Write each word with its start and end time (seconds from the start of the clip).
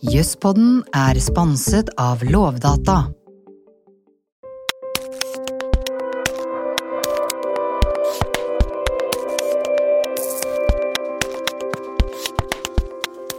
Jusspodden 0.00 0.78
er 0.96 1.18
sponset 1.20 1.90
av 2.00 2.22
Lovdata. 2.24 3.02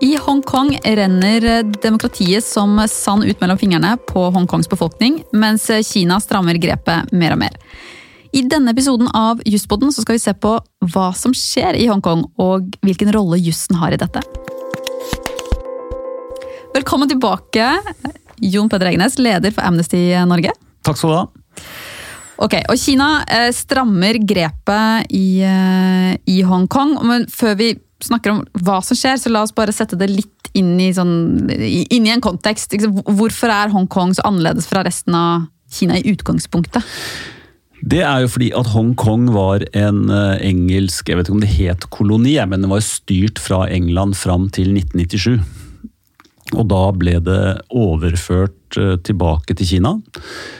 I 0.02 0.12
Hongkong 0.22 0.76
renner 0.86 1.64
demokratiet 1.82 2.46
som 2.46 2.78
sand 2.86 3.26
ut 3.26 3.42
mellom 3.42 3.58
fingrene 3.58 3.96
på 4.06 4.28
Hongkongs 4.30 4.70
befolkning, 4.70 5.24
mens 5.34 5.66
Kina 5.90 6.22
strammer 6.22 6.62
grepet 6.62 7.10
mer 7.10 7.34
og 7.34 7.42
mer. 7.42 7.58
I 8.38 8.46
denne 8.46 8.78
episoden 8.78 9.10
av 9.18 9.42
Jusspodden 9.50 9.90
skal 9.98 10.20
vi 10.20 10.26
se 10.30 10.38
på 10.38 10.60
hva 10.94 11.10
som 11.18 11.34
skjer 11.34 11.82
i 11.82 11.90
Hongkong, 11.90 12.28
og 12.38 12.70
hvilken 12.86 13.10
rolle 13.18 13.42
jussen 13.42 13.82
har 13.82 13.98
i 13.98 14.04
dette. 14.06 14.22
Velkommen 16.72 17.10
tilbake, 17.10 17.66
Jon 18.40 18.70
Peder 18.72 18.88
Egenes, 18.88 19.18
leder 19.20 19.52
for 19.52 19.66
Amnesty 19.68 20.00
Norge. 20.24 20.54
Takk 20.88 20.96
skal 20.96 21.12
du 21.12 21.16
ha. 21.18 21.26
Ok, 22.42 22.56
og 22.72 22.80
Kina 22.80 23.10
eh, 23.28 23.50
strammer 23.54 24.16
grepet 24.24 25.12
i, 25.12 25.42
eh, 25.44 26.14
i 26.32 26.38
Hongkong. 26.48 26.96
Men 27.06 27.28
før 27.28 27.58
vi 27.60 27.74
snakker 28.02 28.34
om 28.34 28.40
hva 28.64 28.80
som 28.88 28.98
skjer, 28.98 29.20
så 29.20 29.34
la 29.34 29.44
oss 29.44 29.52
bare 29.54 29.76
sette 29.76 30.00
det 30.00 30.08
litt 30.14 30.50
inn 30.58 30.74
i, 30.80 30.90
sånn, 30.96 31.52
inn 31.52 32.08
i 32.08 32.14
en 32.16 32.24
kontekst. 32.24 32.74
Hvorfor 33.04 33.52
er 33.52 33.76
Hongkong 33.76 34.16
så 34.16 34.26
annerledes 34.32 34.72
fra 34.72 34.86
resten 34.88 35.18
av 35.18 35.50
Kina 35.76 36.00
i 36.00 36.08
utgangspunktet? 36.16 36.88
Det 37.82 38.00
er 38.06 38.24
jo 38.24 38.32
fordi 38.32 38.52
at 38.56 38.72
Hongkong 38.72 39.28
var 39.36 39.68
en 39.76 40.06
eh, 40.08 40.40
engelsk 40.48 41.10
jeg 41.10 41.20
vet 41.20 41.28
ikke 41.28 41.36
om 41.36 41.44
det 41.44 41.56
het 41.58 41.90
koloni, 41.92 42.38
men 42.48 42.64
den 42.64 42.72
var 42.72 42.86
styrt 42.86 43.44
fra 43.44 43.66
England 43.68 44.16
fram 44.16 44.48
til 44.56 44.72
1997. 44.72 45.60
Og 46.58 46.68
da 46.72 46.82
ble 46.96 47.18
det 47.24 47.42
overført 47.70 48.78
eh, 48.80 48.96
tilbake 49.06 49.56
til 49.58 49.68
Kina. 49.76 49.94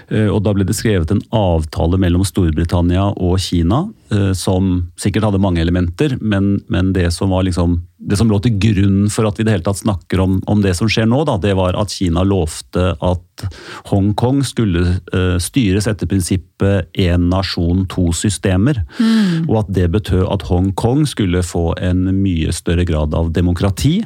Eh, 0.10 0.28
og 0.32 0.42
da 0.46 0.54
ble 0.56 0.66
det 0.68 0.76
skrevet 0.78 1.12
en 1.12 1.24
avtale 1.36 2.00
mellom 2.02 2.24
Storbritannia 2.28 3.10
og 3.12 3.40
Kina 3.44 3.84
eh, 4.14 4.32
som 4.38 4.92
sikkert 5.00 5.28
hadde 5.28 5.42
mange 5.44 5.64
elementer, 5.64 6.18
men, 6.22 6.54
men 6.72 6.94
det, 6.96 7.10
som 7.16 7.34
liksom, 7.34 7.80
det 7.98 8.20
som 8.20 8.32
lå 8.32 8.40
til 8.44 8.56
grunn 8.62 9.02
for 9.12 9.28
at 9.28 9.40
vi 9.40 9.46
i 9.46 9.50
det 9.50 9.58
hele 9.58 9.68
tatt 9.68 9.82
snakker 9.82 10.24
om, 10.24 10.40
om 10.52 10.64
det 10.64 10.76
som 10.80 10.90
skjer 10.92 11.10
nå, 11.10 11.24
da, 11.28 11.38
det 11.42 11.56
var 11.60 11.78
at 11.80 11.96
Kina 11.96 12.24
lovte 12.28 12.94
at 12.96 13.46
Hongkong 13.90 14.44
skulle 14.46 15.00
styres 15.42 15.88
etter 15.90 16.06
prinsippet 16.06 16.92
én 17.02 17.26
nasjon, 17.32 17.88
to 17.90 18.12
systemer. 18.14 18.84
Mm. 19.00 19.48
Og 19.50 19.64
at 19.64 19.72
det 19.74 19.88
betød 19.96 20.28
at 20.30 20.46
Hongkong 20.46 21.08
skulle 21.10 21.42
få 21.46 21.72
en 21.82 22.06
mye 22.22 22.54
større 22.54 22.86
grad 22.86 23.18
av 23.18 23.32
demokrati 23.34 24.02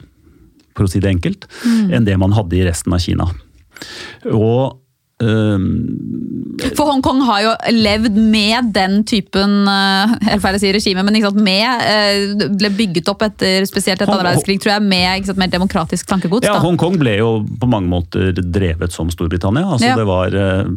for 0.75 0.87
å 0.87 0.91
si 0.91 1.03
det 1.03 1.11
enkelt, 1.11 1.47
mm. 1.65 1.93
enn 1.95 2.07
det 2.07 2.17
man 2.21 2.35
hadde 2.35 2.57
i 2.59 2.65
resten 2.67 2.95
av 2.95 3.03
Kina. 3.03 3.29
Og 4.31 4.81
Um, 5.15 6.57
For 6.75 6.89
Hongkong 6.89 7.21
har 7.23 7.37
jo 7.39 7.51
levd 7.71 8.17
med 8.19 8.73
den 8.75 8.97
typen 9.07 9.61
jeg 9.63 10.25
helt 10.27 10.43
feil 10.43 10.57
å 10.57 10.59
si 10.59 10.71
regime, 10.75 11.05
men 11.07 11.15
sant, 11.23 11.39
med, 11.39 11.85
uh, 11.87 12.49
ble 12.59 12.71
bygget 12.75 13.07
opp 13.13 13.23
etter 13.23 13.63
spesielt 13.69 14.01
etter 14.01 14.11
andre 14.11 14.33
verdenskrig, 14.33 14.59
tror 14.59 14.73
jeg, 14.73 14.83
med 14.91 15.29
sant, 15.29 15.39
mer 15.39 15.53
demokratisk 15.53 16.09
tankegods. 16.11 16.49
Ja. 16.49 16.57
Hongkong 16.59 16.99
ble 16.99 17.15
jo 17.21 17.29
på 17.47 17.71
mange 17.71 17.87
måter 17.93 18.35
drevet 18.35 18.91
som 18.95 19.07
Storbritannia. 19.13 19.63
altså 19.77 19.93
ja. 19.93 19.95
Det 19.95 20.09
var 20.09 20.35
uh, 20.35 20.67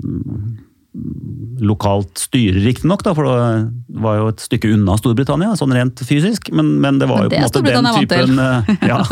lokalt 1.64 2.20
styre, 2.20 2.60
riktignok, 2.64 3.04
for 3.16 3.26
det 3.26 3.98
var 4.02 4.20
jo 4.20 4.30
et 4.32 4.44
stykke 4.44 4.70
unna 4.76 4.96
Storbritannia, 5.00 5.54
sånn 5.58 5.74
rent 5.76 6.02
fysisk. 6.06 6.52
Men, 6.54 6.76
men 6.82 7.00
det 7.00 7.08
var 7.10 7.26
jo 7.26 7.32
på 7.32 7.40
en 7.40 7.46
måte 7.46 7.64
den 7.66 7.90
typen 7.98 8.40
eh, 8.42 8.72
Ja, 8.92 9.02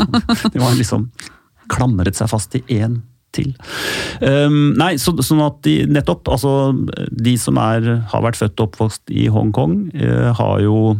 det 0.53 0.63
var 0.63 0.77
liksom 0.79 1.11
klamret 1.73 2.19
seg 2.19 2.31
fast 2.31 2.55
i 2.59 2.63
én 2.79 3.01
til. 3.37 3.53
Um, 4.23 4.73
nei, 4.79 4.95
så, 5.03 5.13
sånn 5.25 5.43
at 5.45 5.59
de 5.67 5.81
nettopp, 5.91 6.29
altså 6.33 6.73
de 7.11 7.35
som 7.41 7.59
er, 7.61 7.89
har 8.13 8.25
vært 8.25 8.39
født 8.41 8.57
og 8.63 8.71
oppvokst 8.71 9.13
i 9.13 9.27
Hongkong, 9.33 9.77
uh, 9.99 10.31
har 10.39 10.63
jo 10.65 10.97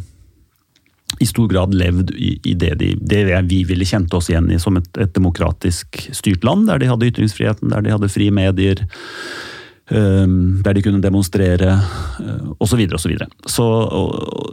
i 1.23 1.27
stor 1.29 1.49
grad 1.49 1.75
levd 1.75 2.11
i, 2.19 2.35
i 2.45 2.55
det, 2.59 2.75
de, 2.83 2.91
det, 3.01 3.23
vi 3.49 3.63
ville 3.65 3.87
kjent 3.89 4.13
oss 4.17 4.29
igjen 4.29 4.51
i 4.53 4.59
som 4.61 4.77
et, 4.77 4.89
et 5.01 5.13
demokratisk 5.17 6.03
styrt 6.13 6.45
land, 6.45 6.67
der 6.69 6.83
de 6.83 6.91
hadde 6.91 7.09
ytringsfriheten, 7.09 7.71
der 7.73 7.85
de 7.87 7.95
hadde 7.95 8.11
frie 8.13 8.35
medier 8.35 8.83
der 9.87 10.75
de 10.75 10.83
kunne 10.83 10.99
demonstrere 10.99 11.77
osv. 12.59 12.81
osv. 12.83 12.97
Så, 12.99 13.09
videre, 13.09 13.29
og 13.45 13.51
så, 13.51 13.67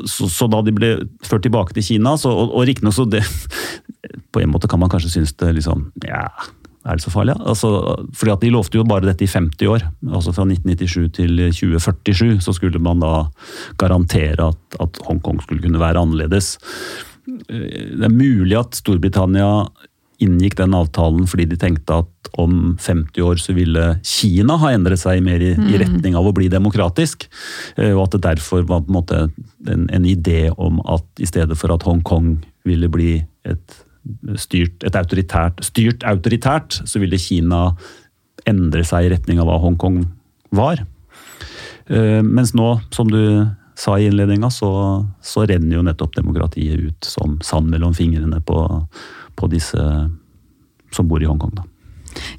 så, 0.05 0.09
så, 0.13 0.27
så 0.29 0.47
da 0.51 0.61
de 0.61 0.73
ble 0.75 0.91
ført 1.25 1.41
tilbake 1.41 1.73
til 1.73 1.88
Kina, 1.88 2.13
så, 2.21 2.29
og, 2.29 2.53
og 2.53 2.67
riktignok 2.69 2.94
så 2.94 3.07
det 3.09 3.23
På 4.33 4.41
en 4.41 4.51
måte 4.51 4.67
kan 4.69 4.81
man 4.81 4.91
kanskje 4.91 5.09
synes 5.09 5.33
det 5.39 5.55
liksom 5.57 5.88
Ja, 6.05 6.27
er 6.83 6.99
det 6.99 7.05
så 7.05 7.13
farlig? 7.13 7.35
Altså, 7.39 7.69
fordi 8.13 8.31
at 8.33 8.41
De 8.44 8.51
lovte 8.51 8.77
jo 8.77 8.83
bare 8.88 9.07
dette 9.07 9.23
i 9.23 9.31
50 9.31 9.67
år. 9.71 9.85
altså 10.03 10.33
Fra 10.35 10.44
1997 10.44 11.13
til 11.16 11.38
2047 11.55 12.41
så 12.44 12.53
skulle 12.53 12.79
man 12.79 13.00
da 13.00 13.13
garantere 13.79 14.50
at, 14.51 14.79
at 14.83 15.00
Hongkong 15.07 15.41
skulle 15.41 15.63
kunne 15.63 15.79
være 15.79 16.01
annerledes. 16.01 16.57
Eh, 17.50 17.95
det 17.95 18.03
er 18.03 18.11
mulig 18.11 18.57
at 18.59 18.75
Storbritannia 18.75 19.63
inngikk 20.23 20.57
den 20.59 20.75
avtalen 20.78 21.28
fordi 21.29 21.47
de 21.51 21.59
tenkte 21.59 22.01
at 22.03 22.29
om 22.41 22.75
50 22.81 23.22
år 23.22 23.41
så 23.41 23.53
ville 23.53 23.85
Kina 24.07 24.57
ha 24.61 24.72
endret 24.73 25.03
seg 25.03 25.22
mer 25.25 25.44
i, 25.44 25.53
mm. 25.57 25.67
i 25.69 25.79
retning 25.81 26.17
av 26.17 26.28
å 26.28 26.34
bli 26.35 26.50
demokratisk. 26.51 27.28
Eh, 27.78 27.91
og 27.94 28.07
at 28.07 28.17
det 28.17 28.23
derfor 28.25 28.66
var 28.66 28.85
på 28.85 28.91
en 28.91 28.97
måte 28.97 29.22
en, 29.69 29.88
en 29.89 30.07
idé 30.09 30.47
om 30.57 30.81
at 30.89 31.06
i 31.22 31.29
stedet 31.29 31.57
for 31.59 31.73
at 31.75 31.85
Hongkong 31.88 32.38
ville 32.67 32.89
bli 32.91 33.17
et 33.45 33.81
styrt, 34.39 34.83
et 34.83 34.95
autoritært, 35.00 35.62
styrt 35.63 36.03
autoritært, 36.07 36.81
så 36.89 37.01
ville 37.03 37.22
Kina 37.22 37.69
endre 38.50 38.83
seg 38.88 39.07
i 39.07 39.13
retning 39.13 39.39
av 39.39 39.47
hva 39.47 39.59
Hongkong 39.63 40.01
var. 40.56 40.83
Eh, 41.88 42.22
mens 42.23 42.53
nå, 42.57 42.75
som 42.95 43.12
du 43.12 43.45
sa 43.75 43.97
i 43.97 44.07
innledninga, 44.07 44.50
så, 44.53 44.72
så 45.22 45.45
renner 45.50 45.78
jo 45.78 45.85
nettopp 45.85 46.16
demokratiet 46.17 46.79
ut 46.79 47.07
som 47.07 47.39
sand 47.45 47.72
mellom 47.73 47.95
fingrene 47.97 48.41
på 48.45 48.59
på 49.39 49.49
disse 49.51 49.83
som 50.94 51.09
bor 51.09 51.23
i 51.23 51.29
Hongkong. 51.29 51.53
Da. 51.57 51.66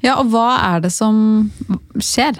Ja, 0.03 0.17
og 0.19 0.31
hva 0.33 0.49
er 0.73 0.83
det 0.85 0.91
som 0.95 1.17
skjer? 1.99 2.39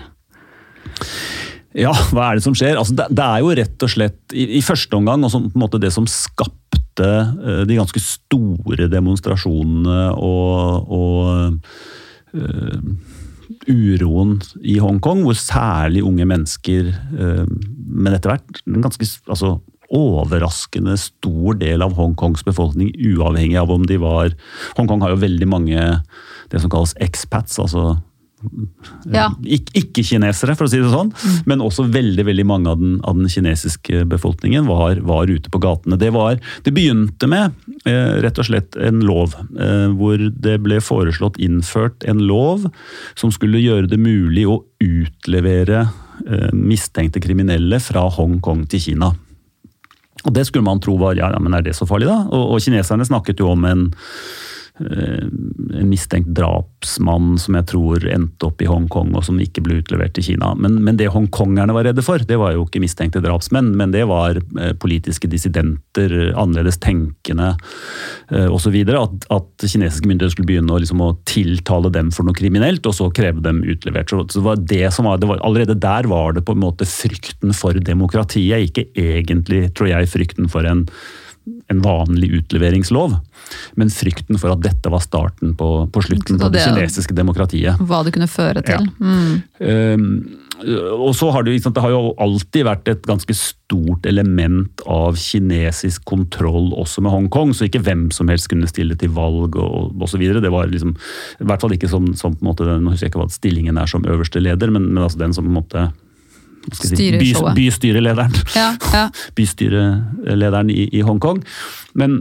Ja, 1.75 1.91
hva 2.15 2.29
er 2.29 2.39
det 2.39 2.45
som 2.45 2.55
skjer? 2.55 2.77
Altså, 2.79 2.95
det, 2.95 3.09
det, 3.17 3.25
er 3.25 3.43
jo 3.43 3.55
rett 3.59 3.83
og 3.85 3.91
slett 3.91 4.35
i, 4.35 4.47
i 4.59 4.63
første 4.63 4.95
omgang 4.95 5.25
også, 5.27 5.43
måte 5.59 5.81
det 5.81 5.91
som 5.91 6.07
skapte 6.07 7.09
uh, 7.41 7.65
de 7.67 7.75
ganske 7.75 7.99
store 7.99 8.87
demonstrasjonene 8.91 10.05
og, 10.15 10.95
og 10.95 12.39
uh, 12.39 12.79
uroen 13.67 14.37
i 14.63 14.77
Hongkong, 14.79 15.25
hvor 15.27 15.35
særlig 15.39 16.05
unge 16.07 16.27
mennesker, 16.31 16.93
uh, 17.19 17.43
men 17.43 18.15
etter 18.15 18.37
hvert 18.37 18.63
ganske 18.63 19.11
altså, 19.27 19.57
overraskende 19.93 20.97
stor 20.99 21.59
del 21.61 21.85
av 21.85 21.95
Hongkongs 21.97 22.45
befolkning, 22.47 22.93
uavhengig 22.95 23.59
av 23.61 23.71
om 23.73 23.85
de 23.87 23.99
var 24.01 24.33
Hongkong 24.77 25.03
har 25.05 25.13
jo 25.13 25.23
veldig 25.23 25.47
mange 25.49 25.85
det 26.51 26.61
som 26.61 26.71
kalles 26.71 26.95
expats, 27.01 27.59
altså 27.61 27.95
ja. 29.09 29.29
ikke-kinesere, 29.45 30.55
for 30.57 30.67
å 30.67 30.71
si 30.71 30.79
det 30.81 30.91
sånn. 30.91 31.11
Mm. 31.13 31.37
Men 31.49 31.63
også 31.65 31.87
veldig 31.91 32.25
veldig 32.27 32.45
mange 32.47 32.71
av 32.71 32.81
den, 32.81 32.95
av 33.07 33.17
den 33.17 33.31
kinesiske 33.31 34.03
befolkningen 34.11 34.67
var, 34.69 35.01
var, 35.07 35.31
ute 35.31 35.51
på 35.51 35.61
gatene. 35.63 35.99
Det, 36.01 36.11
var, 36.15 36.39
det 36.65 36.73
begynte 36.75 37.29
med 37.31 37.55
eh, 37.87 38.19
rett 38.25 38.41
og 38.41 38.49
slett 38.49 38.77
en 38.77 39.01
lov, 39.05 39.35
eh, 39.57 39.87
hvor 39.95 40.21
det 40.21 40.57
ble 40.65 40.81
foreslått 40.83 41.39
innført 41.41 42.05
en 42.09 42.23
lov 42.27 42.67
som 43.17 43.33
skulle 43.33 43.63
gjøre 43.63 43.89
det 43.91 44.01
mulig 44.01 44.45
å 44.49 44.61
utlevere 44.83 45.85
eh, 45.85 46.49
mistenkte 46.53 47.23
kriminelle 47.23 47.81
fra 47.83 48.07
Hongkong 48.17 48.65
til 48.71 48.89
Kina. 48.89 49.13
Og 50.25 50.33
det 50.33 50.47
skulle 50.47 50.65
man 50.65 50.81
tro 50.81 50.97
var 51.01 51.17
ja, 51.17 51.29
men 51.39 51.53
er 51.53 51.65
det 51.65 51.75
så 51.77 51.87
farlig, 51.89 52.09
da? 52.09 52.23
Og, 52.33 52.55
og 52.55 52.63
kineserne 52.63 53.05
snakket 53.07 53.41
jo 53.43 53.51
om 53.53 53.65
en 53.69 53.87
en 54.75 55.87
mistenkt 55.87 56.33
drapsmann 56.35 57.37
som 57.39 57.55
jeg 57.55 57.67
tror 57.71 58.03
endte 58.11 58.49
opp 58.49 58.59
i 58.59 58.67
Hongkong 58.67 59.13
og 59.15 59.23
som 59.23 59.39
ikke 59.39 59.63
ble 59.63 59.79
utlevert 59.79 60.15
til 60.17 60.25
Kina. 60.27 60.51
Men, 60.59 60.81
men 60.83 60.99
det 60.99 61.07
hongkongerne 61.13 61.75
var 61.75 61.87
redde 61.87 62.03
for, 62.03 62.19
det 62.19 62.37
var 62.41 62.55
jo 62.55 62.65
ikke 62.65 62.81
mistenkte 62.83 63.21
drapsmenn, 63.23 63.71
men 63.79 63.93
det 63.95 64.03
var 64.09 64.41
eh, 64.41 64.73
politiske 64.81 65.29
dissidenter, 65.31 66.17
annerledes 66.35 66.79
tenkende 66.83 67.53
eh, 68.31 68.51
osv. 68.51 68.75
At, 68.99 69.27
at 69.31 69.65
kinesiske 69.65 70.11
myndigheter 70.11 70.35
skulle 70.35 70.51
begynne 70.51 70.75
å, 70.75 70.81
liksom, 70.83 71.03
å, 71.03 71.13
tiltale 71.25 71.91
dem 71.95 72.11
for 72.15 72.27
noe 72.27 72.35
kriminelt, 72.35 72.85
og 72.85 72.97
så 72.97 73.09
kreve 73.15 73.43
dem 73.45 73.63
utlevert. 73.63 74.11
Så, 74.11 74.25
det 74.35 74.43
var 74.43 74.59
det 74.59 74.85
som 74.95 75.07
var, 75.07 75.21
det 75.21 75.31
var, 75.31 75.43
Allerede 75.45 75.79
der 75.79 76.09
var 76.11 76.35
det 76.35 76.43
på 76.47 76.55
en 76.55 76.63
måte 76.63 76.87
frykten 76.89 77.55
for 77.55 77.79
demokratiet, 77.79 78.67
ikke 78.69 78.89
egentlig, 78.99 79.69
tror 79.77 79.93
jeg, 79.93 80.11
frykten 80.11 80.51
for 80.51 80.67
en 80.67 80.89
en 81.67 81.81
vanlig 81.81 82.29
utleveringslov. 82.39 83.17
Men 83.77 83.91
frykten 83.93 84.39
for 84.41 84.55
at 84.55 84.63
dette 84.65 84.89
var 84.91 85.03
starten 85.03 85.53
på, 85.57 85.69
på 85.93 86.05
slutten 86.07 86.39
på 86.39 86.49
det, 86.49 86.59
det, 86.59 86.65
kinesiske 86.65 87.15
demokratiet. 87.17 87.81
Hva 87.85 88.01
det 88.05 88.15
kunne 88.15 88.29
føre 88.31 88.63
til. 88.65 88.87
Ja. 88.87 89.05
Mm. 89.05 89.35
Um, 89.59 90.09
og 90.95 91.11
så 91.17 91.29
har 91.35 91.43
det, 91.43 91.57
det 91.59 91.83
har 91.83 91.91
jo 91.91 92.13
alltid 92.21 92.63
vært 92.65 92.87
et 92.87 93.03
ganske 93.05 93.35
stort 93.35 94.05
element 94.07 94.83
av 94.87 95.17
kinesisk 95.19 96.05
kontroll 96.07 96.71
også 96.79 97.03
med 97.03 97.11
Hongkong. 97.11 97.51
Så 97.53 97.67
ikke 97.67 97.83
hvem 97.83 98.07
som 98.15 98.31
helst 98.31 98.49
kunne 98.51 98.69
stille 98.71 98.95
til 98.99 99.11
valg 99.17 99.57
og 99.59 100.05
osv. 100.05 100.23
Det 100.39 100.53
var 100.53 100.71
liksom, 100.71 100.95
i 100.95 101.49
hvert 101.49 101.65
fall 101.65 101.75
ikke 101.75 101.91
som, 101.91 102.13
som 102.15 102.37
på 102.37 102.45
en 102.45 102.51
måte, 102.53 102.69
Nå 102.79 102.93
husker 102.93 103.09
jeg 103.09 103.13
ikke 103.13 103.25
hva 103.25 103.29
stillingen 103.33 103.81
er 103.81 103.91
som 103.91 104.07
øverste 104.07 104.41
leder, 104.41 104.71
men, 104.71 104.89
men 104.93 105.03
altså 105.03 105.21
den 105.21 105.35
som 105.35 105.45
på 105.45 105.51
en 105.51 105.59
måte 105.59 105.85
si, 106.73 107.11
by, 107.15 107.31
bystyrelederen. 107.57 108.37
Ja, 108.55 108.69
ja. 108.93 109.03
bystyrelederen 109.37 110.71
i, 110.73 110.89
i 110.97 111.03
Hongkong. 111.05 111.43
Men 111.93 112.19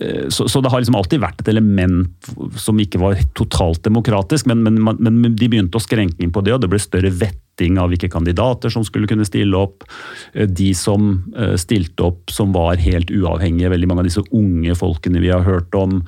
Eh, 0.00 0.28
så, 0.28 0.48
så, 0.48 0.60
det 0.60 0.68
har 0.68 0.80
liksom 0.80 0.96
alltid 0.98 1.20
vært 1.22 1.40
et 1.40 1.48
element 1.48 2.28
som 2.60 2.80
ikke 2.80 3.00
var 3.00 3.20
totalt 3.38 3.80
demokratisk, 3.86 4.48
men, 4.50 4.60
men, 4.66 4.76
men, 5.00 5.22
de 5.32 5.48
begynte 5.48 5.80
å 5.80 5.82
skrenke 5.82 6.20
inn 6.20 6.32
på 6.34 6.42
det, 6.44 6.52
og 6.54 6.60
det 6.60 6.68
ble 6.68 6.80
større 6.82 7.12
vetting 7.14 7.78
av 7.80 7.88
hvilke 7.88 8.10
kandidater 8.12 8.72
som 8.72 8.84
skulle 8.84 9.08
kunne 9.08 9.26
stille 9.26 9.56
opp. 9.56 9.86
Eh, 10.34 10.44
de 10.44 10.74
som 10.76 11.10
eh, 11.32 11.56
stilte 11.60 12.04
opp 12.10 12.34
som 12.34 12.52
var 12.56 12.82
helt 12.84 13.10
uavhengige, 13.10 13.72
veldig 13.72 13.88
mange 13.88 14.04
av 14.04 14.10
disse 14.10 14.26
unge 14.28 14.76
folkene 14.76 15.24
vi 15.24 15.32
har 15.32 15.46
hørt 15.46 15.74
om, 15.78 16.02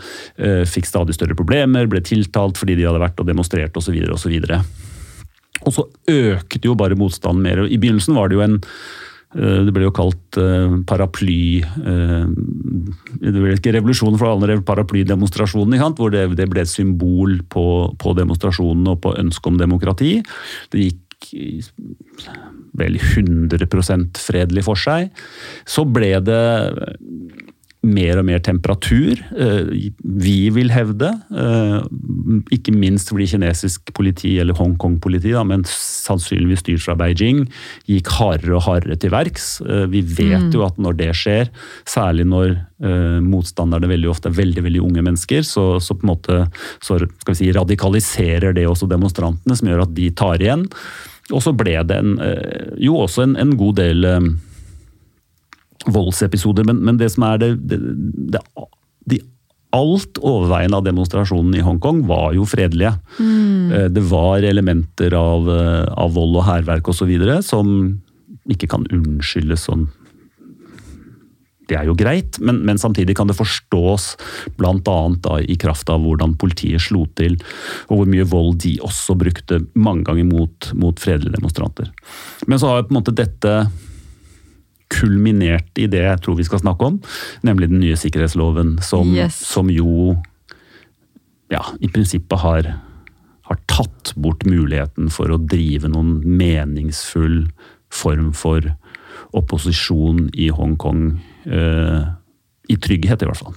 fikk 0.71 0.87
stadig 0.89 1.15
større 1.17 1.37
problemer, 1.37 1.89
ble 1.91 2.01
tiltalt 2.05 2.59
fordi 2.61 2.77
de 2.79 2.87
hadde 2.87 3.01
vært 3.03 3.21
og 3.21 3.29
demonstrert 3.29 3.77
osv. 3.77 3.97
osv. 4.13 4.37
Og 5.67 5.77
så 5.77 5.87
økte 6.09 6.65
jo 6.65 6.79
bare 6.79 6.99
motstanden 6.99 7.45
mer. 7.45 7.65
I 7.67 7.79
begynnelsen 7.81 8.17
var 8.17 8.31
det 8.31 8.39
jo 8.39 8.47
en 8.47 8.61
Eh, 9.31 9.61
det 9.67 9.75
ble 9.75 9.85
jo 9.87 9.93
kalt 9.95 10.39
eh, 10.43 10.73
paraply 10.91 11.61
eh, 11.63 12.25
Det 13.23 13.35
ble 13.37 13.53
ikke 13.55 13.77
revolusjonen 13.77 14.19
for 14.19 14.33
alle 14.33 14.57
paraplydemonstrasjonen, 14.67 15.79
hvor 15.99 16.11
det, 16.11 16.49
ble 16.51 16.65
et 16.65 16.71
symbol 16.71 17.39
på, 17.53 17.67
på 18.01 18.17
demonstrasjonene 18.19 18.97
og 18.97 19.05
på 19.05 19.15
ønsket 19.21 19.53
om 19.53 19.61
demokrati. 19.61 20.17
Det 20.73 20.89
gikk 20.89 21.07
vel 22.81 22.97
100% 22.97 24.19
fredelig 24.19 24.65
for 24.67 24.81
seg. 24.81 25.13
Så 25.69 25.85
ble 25.87 26.15
det 26.25 26.43
mer 27.81 28.19
og 28.21 28.27
mer 28.29 28.41
temperatur. 28.45 29.21
Eh, 29.33 29.91
vi 30.05 30.51
vil 30.53 30.71
hevde, 30.73 31.15
eh, 31.33 31.81
ikke 32.53 32.75
minst 32.77 33.09
fordi 33.09 33.29
kinesisk 33.33 33.93
politi, 33.97 34.39
eller 34.39 34.55
Hongkong-politi, 34.55 35.33
men 35.47 35.65
sannsynligvis 35.65 36.61
styrt 36.61 36.85
fra 36.85 36.95
Beijing, 36.95 37.47
gikk 37.89 38.09
hardere 38.19 38.57
og 38.59 38.67
hardere 38.67 38.99
til 39.01 39.11
verks. 39.11 39.63
Eh, 39.65 39.87
vi 39.87 40.03
vet 40.03 40.51
mm. 40.51 40.53
jo 40.53 40.67
at 40.67 40.77
når 40.77 40.99
det 40.99 41.15
skjer, 41.17 41.49
særlig 41.89 42.27
når 42.27 42.67
motstanderne 42.81 43.91
veldig 43.91 44.09
ofte 44.09 44.31
er 44.31 44.39
veldig 44.39 44.63
veldig 44.65 44.81
unge 44.81 45.03
mennesker, 45.05 45.43
så, 45.45 45.77
så 45.85 45.93
på 45.93 46.07
en 46.07 46.13
måte 46.15 46.37
så, 46.81 46.97
si, 47.37 47.51
radikaliserer 47.53 48.55
det 48.57 48.65
også 48.65 48.89
demonstrantene, 48.89 49.53
som 49.53 49.69
gjør 49.69 49.83
at 49.85 49.93
de 49.93 50.07
tar 50.17 50.41
igjen. 50.41 50.65
Og 51.29 51.45
så 51.45 51.53
ble 51.53 51.77
det 51.85 51.99
en, 52.01 52.15
jo 52.81 52.97
også 53.03 53.27
en, 53.27 53.37
en 53.37 53.53
god 53.61 53.77
del 53.83 54.09
voldsepisoder. 55.87 56.67
Men, 56.69 56.83
men, 56.85 56.99
det 57.01 57.13
som 57.15 57.27
er 57.29 57.41
det, 57.43 57.55
det, 57.71 57.81
det 58.35 58.43
de 59.11 59.21
alt 59.75 60.19
overveiende 60.19 60.81
av 60.81 60.87
demonstrasjonene 60.87 61.61
i 61.61 61.65
Hongkong 61.65 62.03
var 62.09 62.35
jo 62.35 62.47
fredelige. 62.49 62.97
Mm. 63.21 63.71
Eh, 63.73 63.87
det 63.95 64.03
var 64.11 64.43
elementer 64.43 65.15
av, 65.15 65.47
eh, 65.51 65.87
av 65.95 66.13
vold 66.17 66.41
og 66.41 66.47
hærverk 66.49 66.91
osv. 66.91 67.15
som 67.47 68.01
ikke 68.51 68.67
kan 68.71 68.87
unnskyldes 68.91 69.69
sånn 69.69 69.89
det 71.71 71.79
er 71.79 71.87
jo 71.87 71.95
greit, 71.95 72.39
men, 72.43 72.65
men, 72.67 72.81
samtidig 72.83 73.15
kan 73.19 73.31
det 73.31 73.39
forstås 73.39 74.17
bl.a. 74.59 75.37
i 75.47 75.57
kraft 75.61 75.91
av 75.93 76.03
hvordan 76.03 76.35
politiet 76.41 76.83
slo 76.83 77.05
til, 77.19 77.39
og 77.87 78.01
hvor 78.01 78.11
mye 78.11 78.27
vold 78.27 78.59
de 78.65 78.75
også 78.83 79.15
brukte 79.21 79.61
mange 79.79 80.09
ganger 80.09 80.27
mot, 80.27 80.73
mot 80.75 80.99
fredelige 80.99 81.39
demonstranter. 81.39 81.93
Men 82.51 82.59
så 82.59 82.73
har 82.73 82.89
på 82.89 82.95
en 82.95 82.99
måte 82.99 83.15
dette 83.15 83.55
kulminert 84.91 85.79
i 85.79 85.87
det 85.91 86.03
jeg 86.03 86.21
tror 86.25 86.39
vi 86.39 86.47
skal 86.49 86.63
snakke 86.63 86.89
om, 86.91 86.99
nemlig 87.47 87.71
den 87.71 87.83
nye 87.83 87.99
sikkerhetsloven, 87.99 88.77
som, 88.85 89.13
yes. 89.15 89.39
som 89.47 89.71
jo 89.73 90.17
ja, 91.51 91.63
i 91.83 91.91
prinsippet 91.91 92.43
har, 92.43 92.69
har 93.49 93.61
tatt 93.71 94.13
bort 94.19 94.47
muligheten 94.47 95.11
for 95.13 95.33
å 95.33 95.41
drive 95.41 95.91
noen 95.91 96.21
meningsfull 96.25 97.45
form 97.91 98.31
for 98.37 98.67
opposisjon 99.37 100.29
i 100.39 100.49
Hongkong. 100.55 101.05
Eh, 101.47 102.07
I 102.71 102.77
trygghet, 102.79 103.23
i 103.23 103.31
hvert 103.31 103.43
fall. 103.43 103.57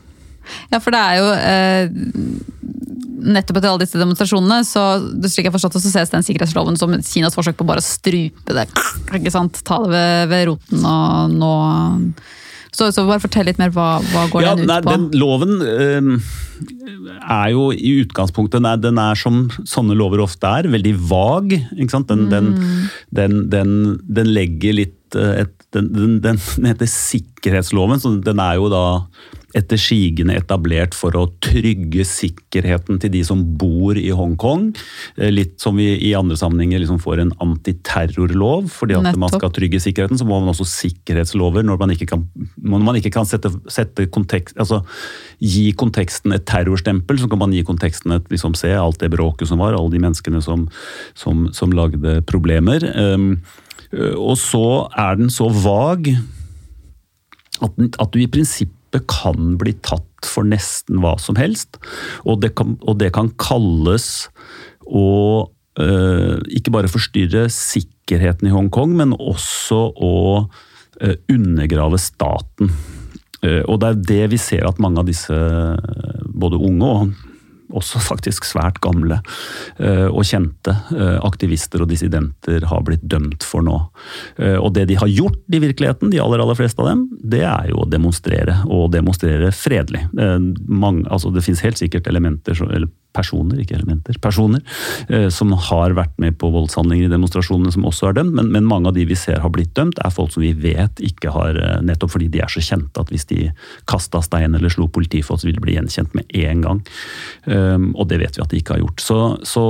Ja, 0.73 0.79
for 0.83 0.95
det 0.95 1.01
er 1.01 1.19
jo 1.19 1.29
eh, 1.37 1.83
nettopp 3.23 3.59
etter 3.59 3.71
alle 3.71 3.85
disse 3.85 3.99
demonstrasjonene, 4.01 4.61
så 4.67 4.83
slik 5.23 5.47
jeg 5.47 5.55
forstått 5.55 5.77
det, 5.77 5.83
så 5.85 5.93
ses 5.93 6.13
den 6.13 6.25
sikkerhetsloven 6.27 6.79
som 6.79 6.95
Kinas 6.99 7.37
forsøk 7.37 7.59
på 7.59 7.67
bare 7.67 7.83
å 7.83 7.85
strupe 7.85 8.55
det. 8.55 8.67
ikke 9.13 9.33
sant? 9.33 9.61
Ta 9.67 9.79
det 9.85 9.93
ved, 9.93 10.31
ved 10.33 10.47
roten 10.51 10.87
og 10.87 11.37
nå 11.37 11.53
så, 12.73 12.87
så, 12.89 13.03
bare 13.05 13.21
fortell 13.21 13.45
litt 13.45 13.59
mer, 13.61 13.69
hva, 13.73 13.99
hva 14.01 14.25
går 14.31 14.41
ja, 14.41 14.53
den 14.57 14.65
ut 14.65 14.71
nei, 14.71 14.79
på? 14.81 14.93
Den 14.95 15.03
loven 15.21 15.59
eh, 15.61 16.31
er 17.21 17.51
jo 17.53 17.67
i 17.69 17.91
utgangspunktet 18.01 18.63
den 18.63 18.81
den 18.81 19.01
er, 19.01 19.19
som 19.19 19.45
sånne 19.69 19.97
lover 19.97 20.23
ofte 20.25 20.49
er, 20.49 20.69
veldig 20.73 20.95
vag. 21.11 21.53
ikke 21.53 21.93
sant? 21.93 22.09
Den, 22.09 22.49
mm. 22.57 23.43
den, 23.53 23.69
den 24.09 24.33
legger 24.33 24.79
litt 24.79 25.17
eh, 25.19 25.43
et, 25.45 25.53
den, 25.77 26.41
heter 26.65 26.89
sikkerhetsloven, 26.89 28.01
så 28.01 28.15
den 28.25 28.41
er 28.41 28.57
jo 28.57 28.73
da 28.73 28.83
etter 29.57 29.77
sigende 29.77 30.35
etablert 30.39 30.95
for 30.97 31.15
å 31.17 31.27
trygge 31.43 32.05
sikkerheten 32.07 32.99
til 33.01 33.11
de 33.13 33.21
som 33.25 33.43
bor 33.59 33.97
i 33.99 34.09
Hongkong. 34.15 34.71
Eh, 35.17 35.29
litt 35.33 35.59
som 35.61 35.77
vi 35.77 35.91
i 36.09 36.13
andre 36.17 36.37
sammenhenger 36.39 36.81
liksom 36.81 37.01
får 37.03 37.21
en 37.21 37.33
antiterrorlov. 37.43 38.71
fordi 38.73 38.97
at 38.97 39.03
Nettopp. 39.03 39.19
man 39.19 39.29
skal 39.29 39.53
trygge 39.53 39.81
sikkerheten, 39.83 40.17
så 40.17 40.25
må 40.25 40.39
man 40.39 40.49
også 40.53 40.65
sikkerhetslover 40.65 41.63
når 41.63 41.79
man 41.79 41.93
ikke 41.93 42.09
kan, 42.09 42.27
man 42.61 42.95
ikke 42.95 43.13
kan 43.13 43.25
sette, 43.29 43.51
sette 43.69 44.07
kontekst, 44.09 44.57
altså, 44.57 44.83
gi 45.39 45.71
konteksten 45.73 46.33
et 46.33 46.45
terrorstempel. 46.45 47.19
Så 47.19 47.29
kan 47.29 47.39
man 47.39 47.53
gi 47.53 47.63
konteksten 47.63 48.11
et 48.17 48.29
liksom, 48.29 48.57
se 48.57 48.73
alt 48.73 48.99
det 48.99 49.11
bråket 49.13 49.47
som 49.47 49.61
var, 49.61 49.77
alle 49.77 49.93
de 49.93 50.01
menneskene 50.01 50.41
som, 50.41 50.67
som, 51.13 51.47
som 51.53 51.71
lagde 51.71 52.21
problemer. 52.25 52.81
Um, 52.97 53.43
og 54.17 54.37
så 54.41 54.89
er 54.97 55.19
den 55.19 55.29
så 55.29 55.51
vag 55.53 56.15
at, 57.61 57.71
at 58.01 58.09
du 58.13 58.17
i 58.17 58.31
prinsippet 58.31 58.82
begrepet 58.93 59.07
kan 59.07 59.57
bli 59.57 59.73
tatt 59.81 60.25
for 60.25 60.43
nesten 60.43 61.01
hva 61.01 61.17
som 61.19 61.35
helst. 61.35 61.77
Og 62.25 62.41
det 62.41 62.55
kan, 62.55 62.77
og 62.81 62.99
det 62.99 63.13
kan 63.13 63.31
kalles 63.37 64.29
å 64.85 65.49
øh, 65.79 66.39
ikke 66.49 66.71
bare 66.71 66.91
forstyrre 66.91 67.49
sikkerheten 67.49 68.47
i 68.47 68.53
Hongkong, 68.53 68.95
men 68.95 69.13
også 69.13 69.93
å 69.95 70.15
øh, 71.01 71.15
undergrave 71.29 71.97
staten. 71.97 72.71
Uh, 73.43 73.59
og 73.67 73.81
det 73.81 73.87
er 73.89 74.03
det 74.07 74.25
vi 74.31 74.37
ser 74.39 74.63
at 74.63 74.77
mange 74.79 75.01
av 75.01 75.07
disse, 75.09 75.35
både 76.31 76.55
unge 76.63 76.87
og 76.87 77.09
også 77.73 78.01
faktisk 78.03 78.47
svært 78.47 78.79
gamle 78.83 79.19
eh, 79.79 80.07
og 80.07 80.23
kjente 80.27 80.75
eh, 80.95 81.19
aktivister 81.25 81.83
og 81.83 81.89
dissidenter 81.91 82.67
har 82.69 82.83
blitt 82.85 83.05
dømt 83.09 83.45
for 83.47 83.65
nå. 83.65 83.79
Eh, 84.37 84.57
og 84.57 84.73
det 84.77 84.87
de 84.91 84.97
har 84.99 85.11
gjort 85.11 85.41
i 85.53 85.61
virkeligheten, 85.63 86.11
de 86.13 86.21
aller 86.23 86.43
aller 86.43 86.57
fleste 86.59 86.83
av 86.83 86.91
dem, 86.91 87.05
det 87.19 87.43
er 87.47 87.71
jo 87.71 87.83
å 87.83 87.89
demonstrere, 87.89 88.59
og 88.69 88.91
demonstrere 88.93 89.51
fredelig. 89.55 90.05
Mange, 90.13 91.05
altså 91.11 91.31
det 91.33 91.43
finnes 91.45 91.63
helt 91.65 91.79
sikkert 91.79 92.07
elementer, 92.09 92.57
eller 92.67 92.89
personer, 93.15 93.61
ikke 93.61 93.77
elementer, 93.77 94.17
personer, 94.23 94.63
eh, 95.09 95.29
som 95.33 95.53
har 95.69 95.95
vært 95.97 96.15
med 96.21 96.37
på 96.41 96.49
voldshandlinger 96.53 97.07
i 97.07 97.13
demonstrasjonene 97.13 97.73
som 97.73 97.87
også 97.89 98.09
er 98.09 98.19
dømt, 98.19 98.35
men, 98.37 98.51
men, 98.53 98.67
mange 98.69 98.89
av 98.89 98.97
de 98.97 99.05
vi 99.09 99.17
ser 99.19 99.41
har 99.43 99.53
blitt 99.53 99.73
dømt, 99.77 99.99
er 100.01 100.13
folk 100.13 100.33
som 100.33 100.43
vi 100.43 100.53
vet 100.57 101.01
ikke 101.03 101.33
har 101.35 101.59
eh, 101.59 101.79
Nettopp 101.83 102.15
fordi 102.15 102.29
de 102.33 102.41
er 102.43 102.51
så 102.51 102.63
kjente 102.63 103.01
at 103.01 103.11
hvis 103.13 103.27
de 103.29 103.47
kasta 103.89 104.21
stein 104.23 104.55
eller 104.55 104.71
slo 104.71 104.87
politifolk, 104.91 105.41
så 105.41 105.49
vil 105.49 105.57
de 105.57 105.63
bli 105.63 105.77
gjenkjent 105.77 106.13
med 106.17 106.29
en 106.43 106.61
gang. 106.63 106.81
Um, 107.45 107.89
og 107.99 108.07
det 108.09 108.21
vet 108.21 108.37
vi 108.37 108.43
at 108.43 108.51
de 108.51 108.59
ikke 108.61 108.77
har 108.77 108.83
gjort. 108.83 109.03
Så, 109.03 109.17
så 109.47 109.63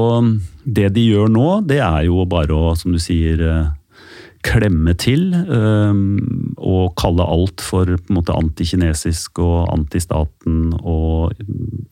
det 0.64 0.92
de 0.96 1.06
gjør 1.10 1.32
nå, 1.32 1.48
det 1.68 1.80
er 1.84 2.06
jo 2.08 2.24
bare 2.30 2.56
å, 2.56 2.74
som 2.80 2.94
du 2.94 3.02
sier 3.02 3.42
eh, 3.44 3.72
klemme 4.44 4.94
til 5.00 5.30
og 5.34 6.94
kalle 7.00 7.26
alt 7.26 7.64
for 7.64 7.88
på 7.88 8.12
en 8.12 8.18
måte 8.18 8.36
antikinesisk 8.36 9.40
og 9.44 9.70
antistaten 9.72 10.74
og 10.80 11.34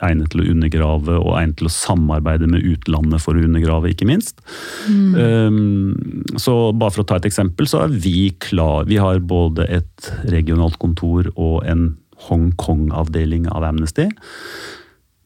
egnet 0.03 0.31
til 0.33 0.43
å 0.43 0.47
undergrave 0.51 1.17
og 1.19 1.37
egnet 1.39 1.59
til 1.61 1.69
å 1.69 1.73
samarbeide 1.73 2.49
med 2.51 2.65
utlandet 2.67 3.23
for 3.23 3.37
å 3.37 3.45
undergrave, 3.45 3.91
ikke 3.93 4.09
minst. 4.09 4.41
Mm. 4.89 6.35
Så 6.41 6.55
bare 6.75 6.93
for 6.93 7.03
å 7.03 7.07
ta 7.07 7.19
et 7.21 7.29
eksempel, 7.29 7.69
så 7.69 7.85
er 7.85 7.95
vi 8.03 8.31
klar 8.41 8.87
Vi 8.89 8.99
har 9.01 9.19
både 9.23 9.65
et 9.71 10.11
regionalt 10.31 10.79
kontor 10.81 11.31
og 11.35 11.61
en 11.69 11.93
Hongkong-avdeling 12.27 13.47
av 13.49 13.65
Amnesty. 13.65 14.07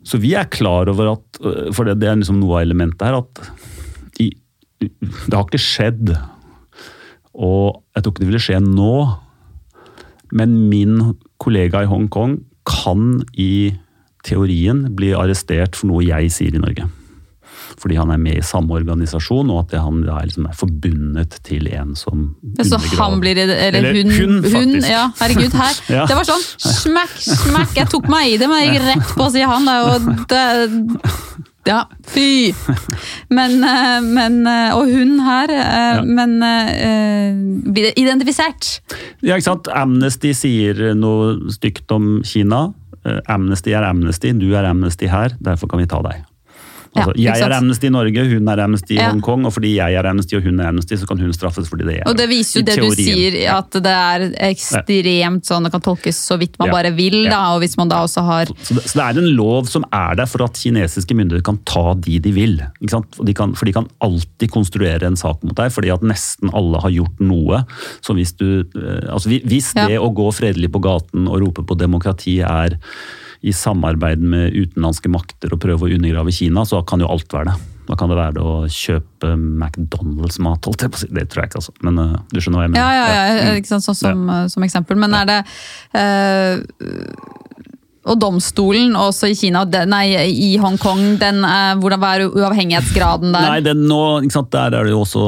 Så 0.05 0.19
vi 0.21 0.35
er 0.37 0.47
klar 0.53 0.89
over 0.91 1.15
at 1.15 1.41
For 1.75 1.87
det, 1.87 1.97
det 1.99 2.11
er 2.11 2.19
liksom 2.21 2.39
noe 2.39 2.59
av 2.59 2.67
elementet 2.67 3.03
her, 3.03 3.19
at 3.19 4.21
i, 4.21 4.29
det 4.79 5.33
har 5.33 5.43
ikke 5.43 5.59
skjedd 5.59 6.13
og 7.35 7.81
jeg 7.95 8.03
tror 8.03 8.13
ikke 8.13 8.23
det 8.23 8.29
ville 8.31 8.43
skje 8.43 8.59
nå, 8.63 8.95
men 10.35 10.55
min 10.71 10.99
kollega 11.41 11.83
i 11.83 11.89
Hongkong 11.89 12.39
kan 12.65 13.19
i 13.37 13.75
teorien 14.25 14.87
bli 14.97 15.11
arrestert 15.13 15.77
for 15.77 15.91
noe 15.91 16.05
jeg 16.05 16.31
sier 16.33 16.55
i 16.55 16.61
Norge. 16.61 16.87
fordi 17.75 17.97
han 17.99 18.09
er 18.09 18.17
med 18.17 18.37
i 18.39 18.41
samme 18.45 18.71
organisasjon, 18.73 19.49
og 19.51 19.65
at 19.65 19.73
han 19.83 19.97
er, 20.07 20.25
liksom 20.25 20.45
er 20.47 20.55
forbundet 20.55 21.35
til 21.43 21.67
en 21.75 21.91
som 21.95 22.35
Så 22.63 22.79
han 22.97 23.19
blir 23.19 23.35
Eller, 23.37 23.75
Eller 23.77 23.91
hun, 23.93 24.11
hun, 24.15 24.41
faktisk. 24.41 24.89
ja, 24.89 25.09
herregud, 25.19 25.51
her. 25.59 25.81
Ja. 25.97 26.05
Det 26.07 26.15
var 26.15 26.23
sånn 26.23 26.45
smakk, 26.57 27.15
smakk. 27.19 27.75
Jeg 27.75 27.89
tok 27.91 28.07
meg 28.09 28.31
i 28.31 28.37
det, 28.39 28.47
men 28.47 28.63
jeg 28.63 28.77
gikk 28.77 28.87
rett 28.87 29.11
på 29.17 29.27
å 29.27 29.31
si 29.33 29.43
han. 29.43 29.67
Det 29.67 29.75
er 29.75 29.81
jo 29.83 30.15
det, 30.31 30.45
Ja, 31.65 31.79
fy! 32.05 32.53
Men, 33.33 33.55
eh, 33.65 33.97
men 34.05 34.35
eh, 34.45 34.75
Og 34.77 34.85
hun 34.91 35.15
her. 35.25 35.49
eh. 35.49 36.03
Men 36.05 36.37
blir 37.65 37.87
det 37.89 37.93
identifisert? 37.97 38.81
Ja, 39.25 39.35
ikke 39.35 39.47
sant? 39.49 39.69
Amnesty 39.73 40.33
sier 40.37 40.93
noe 40.97 41.49
stygt 41.53 41.89
om 41.95 42.19
Kina. 42.25 42.67
Amnesty 43.29 43.73
er 43.77 43.85
Amnesty, 43.85 44.31
du 44.33 44.47
er 44.57 44.65
Amnesty 44.65 45.05
her, 45.09 45.35
derfor 45.45 45.69
kan 45.69 45.81
vi 45.81 45.85
ta 45.89 45.99
deg. 46.05 46.23
Altså, 46.95 47.13
Ja, 47.19 47.33
jeg 47.35 47.41
er 47.49 47.55
Amnesty 47.57 47.87
i 47.87 47.89
Norge, 47.91 48.23
hun 48.33 48.47
er 48.47 48.59
Amnesty 48.63 48.93
i 48.93 48.99
Ja. 49.01 49.09
Hongkong, 49.11 49.45
og 49.45 49.53
fordi 49.53 49.75
jeg 49.75 49.93
er 49.99 50.05
Amnesty 50.07 50.35
og 50.37 50.43
hun 50.43 50.59
er 50.59 50.67
Amnesty, 50.69 50.95
så 50.95 51.05
kan 51.07 51.19
hun 51.19 51.33
straffes 51.33 51.67
fordi 51.69 51.83
det 51.85 51.97
er 51.99 52.03
Og 52.09 52.15
det 52.17 52.29
viser 52.29 52.59
jo 52.61 52.65
det 52.65 52.75
det 52.75 52.83
du 52.83 52.95
sier, 52.95 53.35
at 53.57 53.71
det 53.71 53.85
er 53.91 54.25
ekstremt 54.49 55.45
sånn 55.45 55.63
det 55.67 55.71
kan 55.73 55.81
tolkes 55.83 56.15
så 56.15 56.37
vidt 56.39 56.57
man 56.59 56.67
Ja. 56.69 56.73
bare 56.73 56.91
vil. 56.95 57.25
da, 57.29 57.53
Og 57.55 57.61
hvis 57.61 57.77
man 57.77 57.89
da 57.89 58.03
også 58.03 58.23
har 58.23 58.45
Så 58.45 58.73
det, 58.75 58.83
så 58.87 58.93
det 58.99 59.03
er 59.17 59.19
en 59.21 59.35
lov 59.35 59.67
som 59.67 59.83
er 59.91 60.15
der 60.15 60.25
for 60.25 60.43
at 60.43 60.53
kinesiske 60.53 61.13
myndigheter 61.15 61.43
kan 61.43 61.59
ta 61.65 61.93
de 61.95 62.19
de 62.19 62.31
vil. 62.31 62.61
Og 63.19 63.25
de 63.25 63.33
kan, 63.33 63.53
for 63.53 63.65
de 63.65 63.73
kan 63.73 63.87
alltid 64.01 64.49
konstruere 64.51 65.03
en 65.03 65.15
sak 65.15 65.43
mot 65.43 65.55
deg, 65.55 65.71
fordi 65.71 65.91
at 65.93 66.01
nesten 66.01 66.49
alle 66.53 66.79
har 66.81 66.89
gjort 66.91 67.19
noe. 67.19 67.65
Så 68.01 68.13
hvis 68.15 68.35
du, 68.37 68.61
eh, 68.75 69.11
altså 69.11 69.27
vi- 69.29 69.41
Hvis 69.45 69.73
det 69.73 69.99
å 69.99 70.13
gå 70.13 70.31
fredelig 70.33 70.71
på 70.71 70.81
gaten 70.81 71.27
og 71.27 71.41
rope 71.41 71.63
på 71.65 71.77
demokrati 71.77 72.39
er 72.41 72.77
i 73.45 73.53
samarbeid 73.53 74.23
med 74.25 74.55
utenlandske 74.57 75.11
makter 75.13 75.53
og 75.53 75.61
prøve 75.61 75.85
å 75.87 75.95
undergrave 75.95 76.33
Kina, 76.33 76.65
så 76.65 76.81
kan 76.87 77.03
jo 77.03 77.09
alt 77.13 77.31
være 77.33 77.51
det. 77.51 77.71
Da 77.85 77.93
kan 77.99 78.09
det 78.09 78.17
være 78.17 78.33
det 78.39 78.41
å 78.41 78.53
kjøpe 78.71 79.35
McDonald's-mat, 79.37 80.65
holdt 80.65 80.85
jeg 80.85 80.93
på 80.93 80.97
å 80.97 81.01
si. 81.03 81.09
Det 81.13 81.27
tror 81.29 81.43
jeg 81.43 81.51
ikke, 81.51 81.59
altså. 81.61 81.73
Men 81.85 81.99
uh, 82.01 82.15
du 82.31 82.39
skjønner 82.41 82.57
hva 82.57 82.65
jeg 82.65 82.73
mener. 82.73 82.81
Ja, 82.81 82.93
ja, 82.97 83.09
ja, 83.13 83.33
Mm. 83.45 83.59
ikke 83.61 83.69
sant, 83.69 83.85
sånn 83.85 83.99
som, 83.99 84.31
som 84.49 84.65
eksempel. 84.65 84.97
Men 84.97 85.13
er 85.13 85.29
det 85.29 85.39
uh, 85.93 86.55
Og 88.05 88.17
domstolen 88.21 88.97
også 88.97 89.29
i 89.29 89.37
Kina, 89.37 89.63
nei, 89.89 90.05
i 90.29 90.49
Hongkong, 90.61 91.15
den, 91.21 91.39
eh, 91.41 91.71
hvordan 91.81 92.03
er 92.05 92.25
uavhengighetsgraden 92.27 93.31
der? 93.33 93.47
Nei, 93.49 93.61
den 93.65 93.87
nå, 93.89 94.01
der 94.53 94.77
er 94.77 94.85
det 94.85 94.93
jo 94.93 94.99
også 95.01 95.23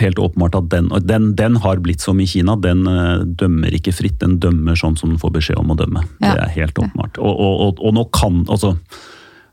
helt 0.00 0.18
åpenbart 0.18 0.56
at 0.58 0.68
den, 0.72 0.90
den, 1.06 1.32
den 1.38 1.56
har 1.64 1.80
blitt 1.84 2.04
som 2.04 2.20
i 2.20 2.26
Kina. 2.28 2.56
Den 2.60 2.86
eh, 2.88 3.24
dømmer 3.40 3.74
ikke 3.76 3.94
fritt, 3.94 4.18
den 4.22 4.38
dømmer 4.42 4.78
sånn 4.78 4.96
som 5.00 5.12
den 5.12 5.20
får 5.22 5.34
beskjed 5.38 5.60
om 5.60 5.74
å 5.74 5.78
dømme. 5.78 6.04
Ja. 6.22 6.34
Det 6.34 6.44
er 6.44 6.54
helt 6.60 6.78
åpenbart. 6.78 7.18
Og, 7.20 7.32
og, 7.32 7.64
og, 7.66 7.82
og 7.82 7.96
nå 7.98 8.06
kan 8.14 8.44
altså 8.48 8.76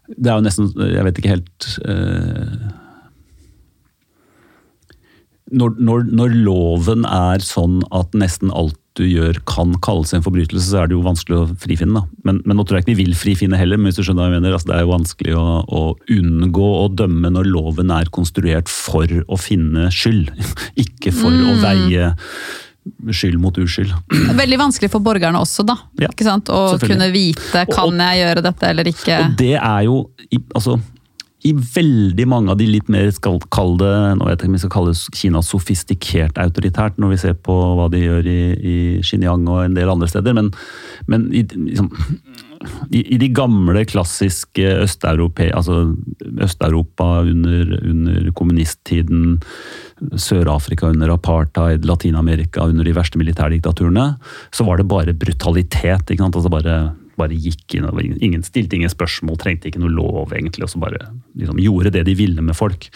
Det 0.09 0.29
er 0.31 0.39
jo 0.39 0.45
nesten 0.45 0.69
Jeg 0.79 1.05
vet 1.05 1.19
ikke 1.21 1.33
helt 1.35 1.67
eh, 1.85 2.69
når, 5.49 5.75
når, 5.81 6.05
når 6.13 6.35
loven 6.45 7.05
er 7.09 7.41
sånn 7.41 7.81
at 7.95 8.13
nesten 8.17 8.51
alt 8.53 8.77
du 8.99 9.05
gjør 9.07 9.39
kan 9.49 9.73
kalles 9.85 10.11
en 10.13 10.23
forbrytelse, 10.25 10.67
så 10.69 10.81
er 10.83 10.89
det 10.91 10.97
jo 10.97 11.03
vanskelig 11.05 11.37
å 11.39 11.45
frifinne. 11.63 12.03
Men, 12.27 12.41
men 12.45 12.59
nå 12.59 12.65
tror 12.67 12.77
jeg 12.79 12.85
ikke 12.85 12.93
de 12.93 12.99
vil 13.05 13.15
frifinne 13.17 13.57
heller, 13.59 13.79
men 13.79 13.89
hvis 13.89 13.99
du 14.01 14.03
skjønner 14.05 14.25
hva 14.25 14.29
jeg 14.29 14.37
mener. 14.41 14.55
Altså, 14.57 14.69
det 14.69 14.75
er 14.77 14.83
jo 14.85 14.91
vanskelig 14.93 15.35
å, 15.39 15.45
å 15.65 15.83
unngå 16.19 16.69
å 16.83 16.87
dømme 16.99 17.31
når 17.33 17.49
loven 17.49 17.93
er 17.95 18.11
konstruert 18.13 18.69
for 18.71 19.07
å 19.25 19.39
finne 19.39 19.87
skyld. 19.95 20.33
Ikke 20.85 21.15
for 21.15 21.31
å 21.31 21.55
Mm. 21.59 21.63
veie 21.63 22.11
skyld 23.13 23.37
mot 23.41 23.57
uskyld. 23.59 23.91
Veldig 24.37 24.57
vanskelig 24.61 24.89
for 24.93 25.03
borgerne 25.03 25.37
også, 25.41 25.65
da. 25.67 25.75
Ja? 26.01 26.09
Å 26.09 26.79
kunne 26.81 27.09
vite 27.13 27.65
Og- 27.67 27.73
kan 27.75 27.99
jeg 28.05 28.23
gjøre 28.23 28.43
dette 28.45 28.69
eller 28.69 28.87
ikke. 28.89 29.17
Og 29.25 29.35
det 29.37 29.55
er 29.59 29.83
jo 29.85 29.97
altså, 30.55 30.79
i 31.47 31.53
veldig 31.55 32.25
mange 32.27 32.51
av 32.51 32.59
de 32.59 32.65
litt 32.67 32.89
mer 32.91 33.07
skal 33.15 33.37
kalle 33.53 33.79
det, 33.79 33.93
nå 34.19 34.27
vet 34.27 34.41
jeg 34.41 34.43
ikke 34.43 34.49
om 34.49 34.57
vi 34.57 34.61
skal 34.65 34.73
kalle 34.73 34.95
Kina 35.15 35.41
sofistikert 35.45 36.41
autoritært, 36.41 36.99
når 36.99 37.13
vi 37.13 37.19
ser 37.21 37.37
på 37.47 37.55
hva 37.79 37.87
de 37.93 38.01
gjør 38.03 38.27
i, 38.27 38.41
i 38.59 38.75
Xinjiang 39.05 39.47
og 39.47 39.63
en 39.63 39.77
del 39.77 39.91
andre 39.91 40.09
steder, 40.11 40.35
men, 40.35 40.51
men 41.07 41.29
i, 41.31 41.45
liksom, 41.47 41.87
i, 42.91 43.05
i 43.15 43.19
de 43.21 43.29
gamle, 43.31 43.85
klassiske 43.87 44.67
Øst-Europa 44.83 45.47
altså 45.55 45.93
Øst-Europa 46.43 47.07
under, 47.23 47.75
under 47.87 48.31
kommunisttiden, 48.35 49.37
Sør-Afrika 50.19 50.91
under 50.91 51.15
apartheid, 51.15 51.87
Latin-Amerika 51.87 52.67
under 52.67 52.83
de 52.83 52.95
verste 52.95 53.19
militærdiktaturene, 53.21 54.09
så 54.51 54.67
var 54.67 54.79
det 54.79 54.91
bare 54.91 55.15
brutalitet. 55.15 56.11
ikke 56.11 56.23
sant? 56.23 56.35
Altså 56.35 56.51
bare, 56.51 56.79
bare 57.19 57.37
gikk 57.37 57.77
inn, 57.77 57.87
ingen 58.23 58.45
stilte 58.45 58.77
ingen 58.77 58.91
spørsmål, 58.91 59.37
trengte 59.41 59.69
ikke 59.69 59.81
noe 59.83 59.93
lov 59.93 60.33
egentlig, 60.35 60.65
og 60.65 60.71
så 60.71 60.81
bare 60.81 61.01
liksom, 61.37 61.59
gjorde 61.63 61.93
det 61.95 62.05
de 62.07 62.15
ville 62.19 62.45
med 62.45 62.57
folk. 62.57 62.87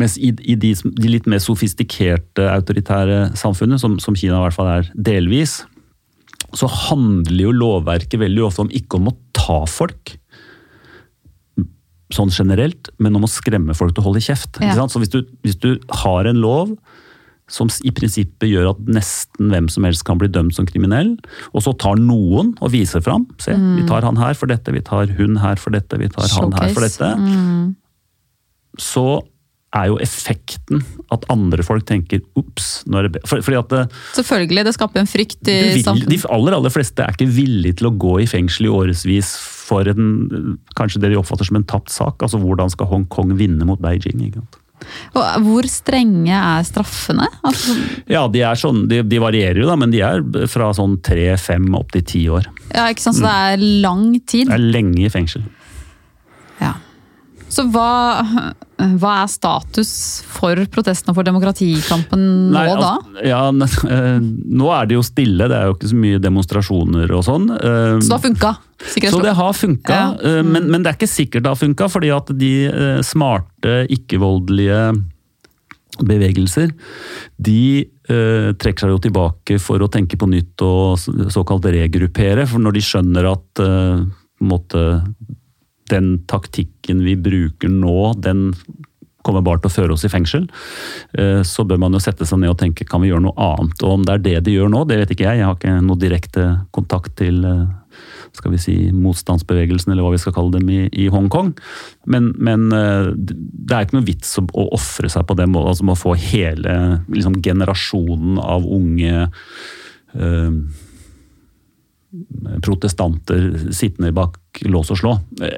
Mens 0.00 0.16
i, 0.16 0.32
i 0.42 0.56
de, 0.58 0.72
de 0.74 1.10
litt 1.12 1.28
mer 1.30 1.42
sofistikerte 1.44 2.48
autoritære 2.52 3.36
samfunnene, 3.38 3.80
som, 3.82 3.98
som 4.02 4.16
Kina 4.18 4.40
i 4.40 4.46
hvert 4.46 4.56
fall 4.56 4.72
er 4.72 4.90
delvis, 4.96 5.60
så 6.56 6.68
handler 6.68 7.46
jo 7.46 7.54
lovverket 7.56 8.20
veldig 8.20 8.44
ofte 8.48 8.66
om 8.66 8.72
ikke 8.74 8.98
om 8.98 9.12
å 9.12 9.16
ta 9.36 9.62
folk, 9.68 10.16
sånn 12.12 12.32
generelt, 12.34 12.90
men 13.00 13.16
om 13.16 13.24
å 13.24 13.30
skremme 13.30 13.76
folk 13.76 13.94
til 13.94 14.04
å 14.04 14.10
holde 14.10 14.20
kjeft. 14.24 14.60
Ja. 14.60 14.76
Så 14.90 15.00
hvis 15.00 15.12
du, 15.14 15.22
hvis 15.46 15.56
du 15.56 15.78
har 16.02 16.28
en 16.28 16.42
lov 16.42 16.74
som 17.52 17.68
i 17.84 17.92
prinsippet 17.94 18.48
gjør 18.48 18.70
at 18.72 18.80
nesten 18.88 19.52
hvem 19.52 19.68
som 19.72 19.84
helst 19.86 20.06
kan 20.08 20.20
bli 20.20 20.30
dømt 20.32 20.56
som 20.56 20.68
kriminell, 20.68 21.14
og 21.52 21.64
så 21.66 21.74
tar 21.76 22.00
noen 22.00 22.54
og 22.60 22.72
viser 22.72 23.04
fram. 23.04 23.26
Se, 23.42 23.52
vi 23.52 23.84
tar 23.88 24.06
han 24.08 24.20
her 24.20 24.38
for 24.38 24.50
dette, 24.50 24.72
vi 24.72 24.84
tar 24.84 25.12
hun 25.18 25.36
her 25.42 25.60
for 25.60 25.74
dette, 25.74 26.00
vi 26.00 26.08
tar 26.12 26.30
han 26.32 26.56
her 26.56 26.72
for 26.72 26.86
dette. 26.86 27.12
dette. 27.12 28.80
Så 28.80 29.06
er 29.72 29.88
jo 29.88 29.96
effekten 30.04 30.82
at 31.14 31.24
andre 31.32 31.64
folk 31.64 31.86
tenker 31.88 32.20
ops, 32.36 32.82
er 32.92 33.06
det 33.06 33.14
be-" 33.14 33.22
for, 33.28 33.40
Fordi 33.40 33.58
at 33.58 33.70
det, 33.72 33.82
Selvfølgelig, 34.18 34.64
det 34.68 34.74
skaper 34.76 35.00
en 35.00 35.08
frykt 35.08 35.48
i 35.48 35.82
samfunnet. 35.82 36.10
de 36.12 36.20
aller 36.28 36.56
aller 36.58 36.72
fleste 36.72 37.00
er 37.04 37.14
ikke 37.14 37.30
villige 37.32 37.80
til 37.80 37.88
å 37.88 37.96
gå 37.96 38.18
i 38.20 38.28
fengsel 38.28 38.68
i 38.68 38.72
årevis 38.72 39.32
for 39.40 39.88
en, 39.88 40.58
kanskje 40.76 41.00
det 41.00 41.12
de 41.12 41.20
oppfatter 41.20 41.48
som 41.48 41.56
en 41.56 41.64
tapt 41.64 41.92
sak. 41.92 42.20
altså 42.20 42.40
Hvordan 42.42 42.72
skal 42.72 42.90
Hongkong 42.90 43.36
vinne 43.38 43.64
mot 43.64 43.80
Beijing? 43.80 44.20
Ikke 44.28 44.42
sant? 44.42 44.61
Og 45.14 45.46
hvor 45.46 45.68
strenge 45.70 46.34
er 46.36 46.66
straffene? 46.68 47.26
Altså, 47.46 47.76
Ja, 48.10 48.26
de, 48.28 48.42
er 48.46 48.58
sånn, 48.60 48.84
de, 48.90 49.02
de 49.06 49.20
varierer 49.22 49.62
jo, 49.62 49.66
da, 49.70 49.76
men 49.78 49.92
de 49.94 50.00
er 50.06 50.22
fra 50.50 50.70
sånn 50.76 50.98
tre, 51.04 51.32
fem 51.40 51.66
opp 51.78 51.92
til 51.96 52.04
ti 52.06 52.22
år. 52.32 52.48
ja, 52.74 52.88
ikke 52.92 53.04
sant? 53.04 53.18
Så 53.20 53.26
det 53.26 53.34
er 53.52 53.66
lang 53.84 54.06
tid. 54.26 54.48
Det 54.50 54.56
er 54.58 54.66
lenge 54.78 55.06
i 55.06 55.10
fengsel. 55.12 55.44
Ja. 56.62 56.74
Så 57.52 57.66
hva, 57.68 58.54
hva 59.00 59.12
er 59.22 59.30
status 59.30 59.90
for 60.32 60.58
protestene 60.72 61.12
og 61.12 61.18
for 61.20 61.26
demokratikampen 61.28 62.22
nå, 62.50 62.54
Nei, 62.56 62.64
da? 62.78 62.92
altså, 62.98 63.22
ja, 63.28 63.40
eh, 63.94 64.18
nå 64.60 64.70
er 64.76 64.90
det 64.90 64.96
jo 64.98 65.04
stille, 65.06 65.48
det 65.50 65.56
er 65.58 65.70
jo 65.70 65.76
ikke 65.76 65.90
så 65.92 65.98
mye 66.02 66.20
demonstrasjoner 66.24 67.14
og 67.16 67.24
sånn. 67.28 67.48
eh, 67.54 67.96
Så 68.02 68.08
det 68.10 68.16
har 68.18 68.24
funka? 68.26 68.52
Så 68.82 69.22
det 69.22 69.34
har 69.38 69.52
funka, 69.54 69.92
Ja. 69.94 70.06
Mm. 70.12 70.26
eh, 70.32 70.42
men, 70.52 70.70
men 70.74 70.82
det 70.82 70.92
er 70.92 70.98
ikke 71.00 71.10
sikkert 71.14 71.44
det 71.46 71.52
har 71.54 71.60
funka, 71.62 71.88
fordi 71.92 72.10
at 72.16 72.32
de 72.38 72.52
eh, 72.66 73.00
smarte, 73.06 73.76
ikke-voldelige 73.98 74.82
bevegelser, 76.02 76.70
de 77.38 77.58
eh, 78.08 78.48
trekker 78.56 78.86
seg 78.86 78.94
jo 78.94 79.00
tilbake 79.04 79.58
for 79.60 79.82
å 79.84 79.90
tenke 79.92 80.16
på 80.18 80.28
nytt 80.30 80.62
og 80.64 80.96
såkalt 81.32 81.68
regruppere. 81.68 82.46
For 82.48 82.62
når 82.64 82.78
de 82.78 82.84
skjønner 82.86 83.28
at 83.34 83.62
eh, 83.62 84.00
på 84.06 84.46
en 84.46 84.50
måte, 84.50 84.84
den 85.90 86.14
taktikken 86.30 87.02
vi 87.04 87.16
bruker 87.18 87.72
nå, 87.72 88.12
den 88.22 88.50
kommer 89.22 89.44
bare 89.46 89.62
til 89.62 89.70
å 89.70 89.74
føre 89.76 89.94
oss 89.94 90.04
i 90.06 90.10
fengsel, 90.10 90.48
eh, 91.18 91.42
så 91.46 91.64
bør 91.68 91.78
man 91.82 91.94
jo 91.94 92.00
sette 92.02 92.26
seg 92.26 92.40
ned 92.42 92.52
og 92.54 92.58
tenke 92.58 92.86
kan 92.88 93.02
vi 93.02 93.12
gjøre 93.12 93.26
noe 93.28 93.38
annet. 93.38 93.84
Og 93.84 93.98
om 93.98 94.06
det 94.06 94.16
er 94.16 94.24
det 94.24 94.38
de 94.48 94.56
gjør 94.56 94.72
nå, 94.72 94.82
det 94.90 94.98
vet 94.98 95.14
ikke 95.14 95.28
jeg. 95.28 95.40
Jeg 95.40 95.48
har 95.48 95.58
ikke 95.58 95.76
noe 95.86 96.00
direkte 96.00 96.46
kontakt 96.74 97.14
til 97.20 97.38
eh, 97.46 97.70
skal 98.32 98.54
vi 98.54 98.60
si, 98.60 98.74
motstandsbevegelsen, 98.96 99.92
eller 99.92 100.06
hva 100.06 100.14
vi 100.14 100.20
skal 100.22 100.34
kalle 100.36 100.56
dem, 100.56 100.70
i, 100.72 100.86
i 101.04 101.08
Hongkong. 101.12 101.52
Men, 102.10 102.30
men 102.40 102.70
eh, 102.74 103.10
det 103.14 103.76
er 103.76 103.86
ikke 103.86 103.98
noe 103.98 104.08
vits 104.08 104.38
å, 104.40 104.46
ofre 104.72 105.10
seg 105.12 105.26
på 105.28 105.36
den 105.38 105.52
måten, 105.52 105.72
altså 105.74 105.86
med 105.86 105.98
å 105.98 106.02
få 106.02 106.16
hele 106.18 106.78
liksom, 107.12 107.38
generasjonen 107.44 108.40
av 108.42 108.66
unge 108.66 109.26
eh, 109.28 110.50
protestanter 112.62 113.72
sittende 113.72 114.12
bak 114.12 114.36
lås 114.60 114.90
og 114.92 114.98
slå. 115.00 115.12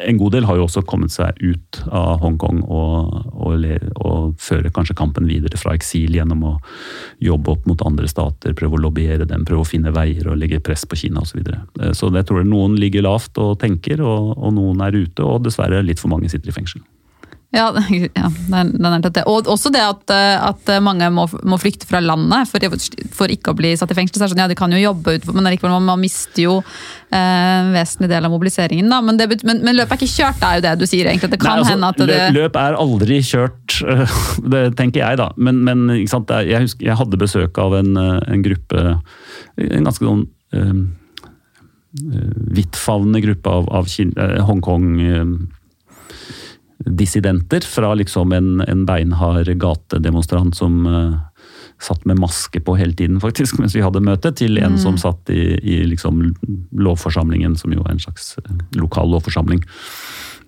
En 0.07 0.19
god 0.19 0.33
del 0.37 0.47
har 0.47 0.59
jo 0.59 0.67
også 0.69 0.85
kommet 0.87 1.11
seg 1.11 1.41
ut 1.43 1.81
av 1.91 2.23
Hongkong 2.23 2.61
og, 2.63 3.17
og, 3.35 3.67
og 3.99 4.37
fører 4.39 4.71
kanskje 4.75 4.97
kampen 4.99 5.27
videre 5.27 5.59
fra 5.59 5.75
eksil 5.75 6.15
gjennom 6.15 6.45
å 6.47 6.55
jobbe 7.25 7.57
opp 7.57 7.67
mot 7.67 7.83
andre 7.89 8.09
stater, 8.11 8.55
prøve 8.55 8.79
å 8.79 8.85
lobbyere 8.87 9.27
dem, 9.27 9.43
prøve 9.49 9.65
å 9.65 9.69
finne 9.69 9.95
veier 9.95 10.31
og 10.31 10.39
legge 10.39 10.63
press 10.63 10.87
på 10.87 11.01
Kina 11.03 11.25
osv. 11.25 11.35
Så, 11.35 11.41
videre. 11.41 11.93
så 11.99 12.13
det 12.15 12.29
tror 12.29 12.45
jeg 12.45 12.53
noen 12.53 12.79
ligger 12.79 13.03
lavt 13.09 13.41
og 13.43 13.57
tenker, 13.59 14.05
og, 14.07 14.37
og 14.39 14.55
noen 14.55 14.87
er 14.87 14.95
ute, 14.95 15.27
og 15.27 15.43
dessverre 15.49 15.83
litt 15.83 16.03
for 16.03 16.15
mange 16.15 16.31
sitter 16.31 16.55
i 16.55 16.55
fengsel. 16.55 16.85
Ja, 17.55 17.69
ja 18.19 18.31
den, 18.51 18.73
er 18.89 19.05
tett. 19.05 19.23
Og 19.31 19.49
også 19.51 19.71
det 19.75 19.83
at, 19.85 20.11
eh, 20.13 20.35
at 20.43 20.73
mange 20.85 21.09
må, 21.15 21.27
må, 21.47 21.59
flykte 21.61 21.87
fra 21.89 22.01
landet 22.03 22.51
for, 22.51 22.65
for, 23.15 23.31
ikke 23.33 23.55
å 23.55 23.59
bli 23.59 23.75
satt 23.79 23.93
i 23.95 23.99
fengsel. 23.99 24.19
Så 24.19 24.31
sånn, 24.33 24.43
ja, 24.43 24.49
De 24.51 24.59
kan 24.59 24.73
jo 24.75 24.81
jobbe 24.81 25.17
ut, 25.17 25.29
men 25.33 25.51
likevel, 25.53 25.77
man 25.85 26.03
mister 26.03 26.45
jo 26.45 26.57
eh, 26.61 27.15
en 27.15 27.73
vesentlig 27.77 28.11
del 28.13 28.27
av 28.27 28.35
mobiliseringen. 28.35 28.91
Da. 28.91 29.01
Men, 29.05 29.21
det, 29.21 29.31
men, 29.47 29.63
men 29.67 29.79
løpet 29.79 29.97
er 29.97 30.03
ikke 30.03 30.17
kjørt, 30.17 30.41
det 30.43 30.51
er 30.51 30.59
jo 30.59 30.67
det 30.67 30.75
du 30.83 30.87
sier. 30.91 31.11
egentlig. 31.13 31.33
Det 31.37 31.41
kan 31.43 31.55
Nei, 31.55 31.63
altså, 31.63 31.77
hende 31.77 31.93
at 31.95 32.05
det... 32.11 32.21
Løp 32.35 32.61
er 32.65 32.81
aldri 32.81 33.21
kjørt, 33.25 33.79
det 34.57 34.67
tenker 34.81 35.05
jeg 35.05 35.23
da. 35.23 35.31
Men, 35.39 35.63
men 35.67 35.87
jeg, 35.95 36.11
husker, 36.11 36.91
jeg 36.91 37.01
hadde 37.01 37.23
besøk 37.23 37.63
av 37.63 37.79
en, 37.79 37.97
en 37.97 38.45
gruppe, 38.45 38.99
en 39.63 39.91
ganske 39.91 40.05
sånn 40.05 40.27
um, 40.59 40.87
vidtfavnende 41.95 43.21
gruppe 43.23 43.53
av, 43.55 43.69
av 43.71 43.87
Hongkong 44.49 44.89
dissidenter 46.79 47.65
fra 47.67 47.95
liksom 47.95 48.33
en, 48.33 48.61
en 48.61 48.85
beinhard 48.87 49.49
gatedemonstrant 49.61 50.57
som 50.57 50.87
uh, 50.87 51.15
satt 51.83 52.05
med 52.05 52.19
maske 52.19 52.61
på 52.61 52.77
hele 52.77 52.97
tiden, 52.97 53.21
faktisk, 53.21 53.59
mens 53.61 53.77
vi 53.77 53.85
hadde 53.85 54.03
møte, 54.05 54.33
til 54.37 54.59
en 54.59 54.77
mm. 54.77 54.83
som 54.83 54.99
satt 55.01 55.31
i, 55.33 55.57
i 55.61 55.81
liksom 55.89 56.23
lovforsamlingen, 56.73 57.57
som 57.61 57.75
jo 57.75 57.85
er 57.85 57.95
en 57.95 58.05
slags 58.05 58.35
eh, 58.43 58.63
lokal 58.79 59.11
lovforsamling. 59.15 59.65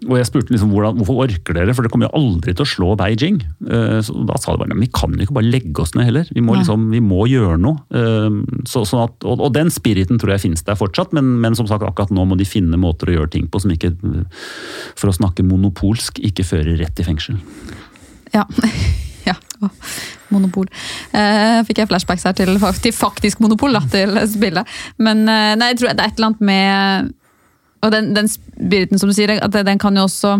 Og 0.05 0.19
jeg 0.19 0.29
spurte 0.29 0.53
liksom, 0.53 0.73
hvordan, 0.75 0.99
hvorfor 1.01 1.23
orker 1.25 1.57
dere, 1.57 1.73
for 1.75 1.87
det 1.87 1.91
kommer 1.93 2.11
jo 2.11 2.19
aldri 2.19 2.53
til 2.53 2.67
å 2.67 2.69
slå 2.69 2.91
Beijing. 3.01 3.39
Uh, 3.65 3.99
så 4.05 4.13
da 4.29 4.37
sa 4.41 4.53
de 4.53 4.61
bare 4.61 4.77
vi 4.77 4.91
kan 4.93 5.15
jo 5.17 5.25
ikke 5.25 5.39
bare 5.39 5.49
legge 5.49 5.83
oss 5.83 5.95
ned 5.97 6.11
heller, 6.11 6.29
vi 6.37 6.45
må, 6.45 6.59
liksom, 6.59 6.91
vi 6.93 7.01
må 7.05 7.25
gjøre 7.31 7.57
noe. 7.63 7.81
Uh, 7.89 8.61
så, 8.69 8.85
sånn 8.89 9.07
at, 9.07 9.17
og, 9.25 9.41
og, 9.41 9.49
den 9.57 9.73
spiriten 9.73 10.21
tror 10.21 10.35
jeg 10.35 10.45
finnes 10.45 10.67
der 10.69 10.79
fortsatt, 10.79 11.17
men, 11.17 11.39
men, 11.41 11.57
som 11.57 11.69
sagt, 11.71 11.87
akkurat 11.87 12.13
nå 12.15 12.29
må 12.29 12.37
de 12.37 12.49
finne 12.49 12.79
måter 12.81 13.11
å 13.11 13.19
gjøre 13.19 13.33
ting 13.39 13.49
på 13.49 13.63
som 13.63 13.73
ikke, 13.73 13.95
for 14.99 15.11
å 15.11 15.17
snakke 15.17 15.47
monopolsk, 15.47 16.21
ikke 16.29 16.45
fører 16.47 16.77
rett 16.83 17.01
i 17.01 17.07
fengsel. 17.07 17.41
Ja. 18.37 18.45
ja. 19.31 19.37
monopol. 20.29 20.69
Eh, 21.17 21.61
fikk 21.67 21.81
jeg 21.81 21.89
flashbacks 21.89 22.27
her 22.29 22.37
til, 22.37 22.53
til 22.85 22.95
faktisk 22.95 23.41
monopol, 23.41 23.79
da, 23.79 23.87
til 23.91 24.19
spillet. 24.29 24.77
Men 25.01 25.25
nei, 25.25 25.73
jeg 25.73 25.81
tror 25.81 25.95
det 25.95 26.03
er 26.03 26.11
et 26.11 26.21
eller 26.21 26.35
annet 26.35 26.51
med 26.53 27.15
og 27.87 27.95
den, 27.95 28.13
den 28.17 28.29
spiriten 28.31 29.01
som 29.01 29.11
du 29.11 29.15
sier, 29.17 29.37
at 29.39 29.57
den 29.67 29.81
kan 29.83 29.97
jo 29.97 30.07
også 30.09 30.37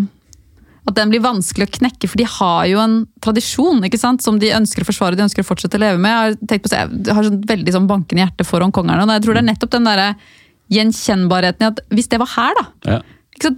at 0.87 0.95
den 0.95 1.11
blir 1.11 1.23
vanskelig 1.25 1.67
å 1.67 1.75
knekke, 1.81 2.07
for 2.07 2.21
de 2.21 2.27
har 2.31 2.67
jo 2.71 2.79
en 2.79 2.97
tradisjon 3.25 3.83
ikke 3.89 3.99
sant, 3.99 4.23
som 4.23 4.39
de 4.39 4.53
ønsker 4.55 4.85
å 4.85 4.87
forsvare 4.87 5.19
de 5.19 5.25
ønsker 5.25 5.43
å 5.43 5.49
fortsette 5.49 5.79
å 5.79 5.83
leve 5.83 5.99
med. 5.99 6.13
Jeg 6.13 6.21
har, 6.23 6.37
tenkt 6.53 6.67
på, 6.67 6.71
jeg 6.77 7.17
har 7.17 7.27
sånn 7.27 7.41
veldig 7.51 7.75
sånn 7.75 7.89
bankende 7.91 8.23
hjerte 8.23 8.47
for 8.47 8.63
hongkongerne. 8.63 9.03
og 9.03 9.17
Jeg 9.17 9.25
tror 9.25 9.35
det 9.35 9.43
er 9.43 9.49
nettopp 9.49 9.75
den 9.75 9.89
der 9.89 10.03
gjenkjennbarheten 10.77 11.67
i 11.67 11.71
at 11.73 11.83
hvis 11.91 12.11
det 12.13 12.21
var 12.23 12.31
her, 12.37 12.61
da. 12.61 12.67
Ja. 12.87 13.01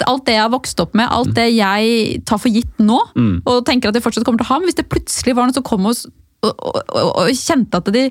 Alt 0.08 0.24
det 0.26 0.34
jeg 0.34 0.42
har 0.42 0.50
vokst 0.50 0.80
opp 0.82 0.96
med, 0.98 1.06
alt 1.14 1.36
det 1.36 1.50
jeg 1.52 2.22
tar 2.26 2.40
for 2.40 2.50
gitt 2.50 2.80
nå, 2.82 2.96
mm. 3.12 3.34
og 3.44 3.60
tenker 3.68 3.92
at 3.92 3.98
jeg 3.98 4.06
fortsatt 4.08 4.24
kommer 4.26 4.40
til 4.40 4.48
å 4.48 4.54
ha, 4.54 4.58
men 4.58 4.72
hvis 4.72 4.80
det 4.80 4.88
plutselig 4.90 5.36
var 5.36 5.46
noe 5.46 5.54
som 5.54 5.66
kom 5.66 5.86
og 5.86 6.00
og, 6.46 6.60
og, 6.62 7.08
og, 7.18 7.30
kjente 7.34 7.80
at, 7.80 7.88
de, 7.94 8.04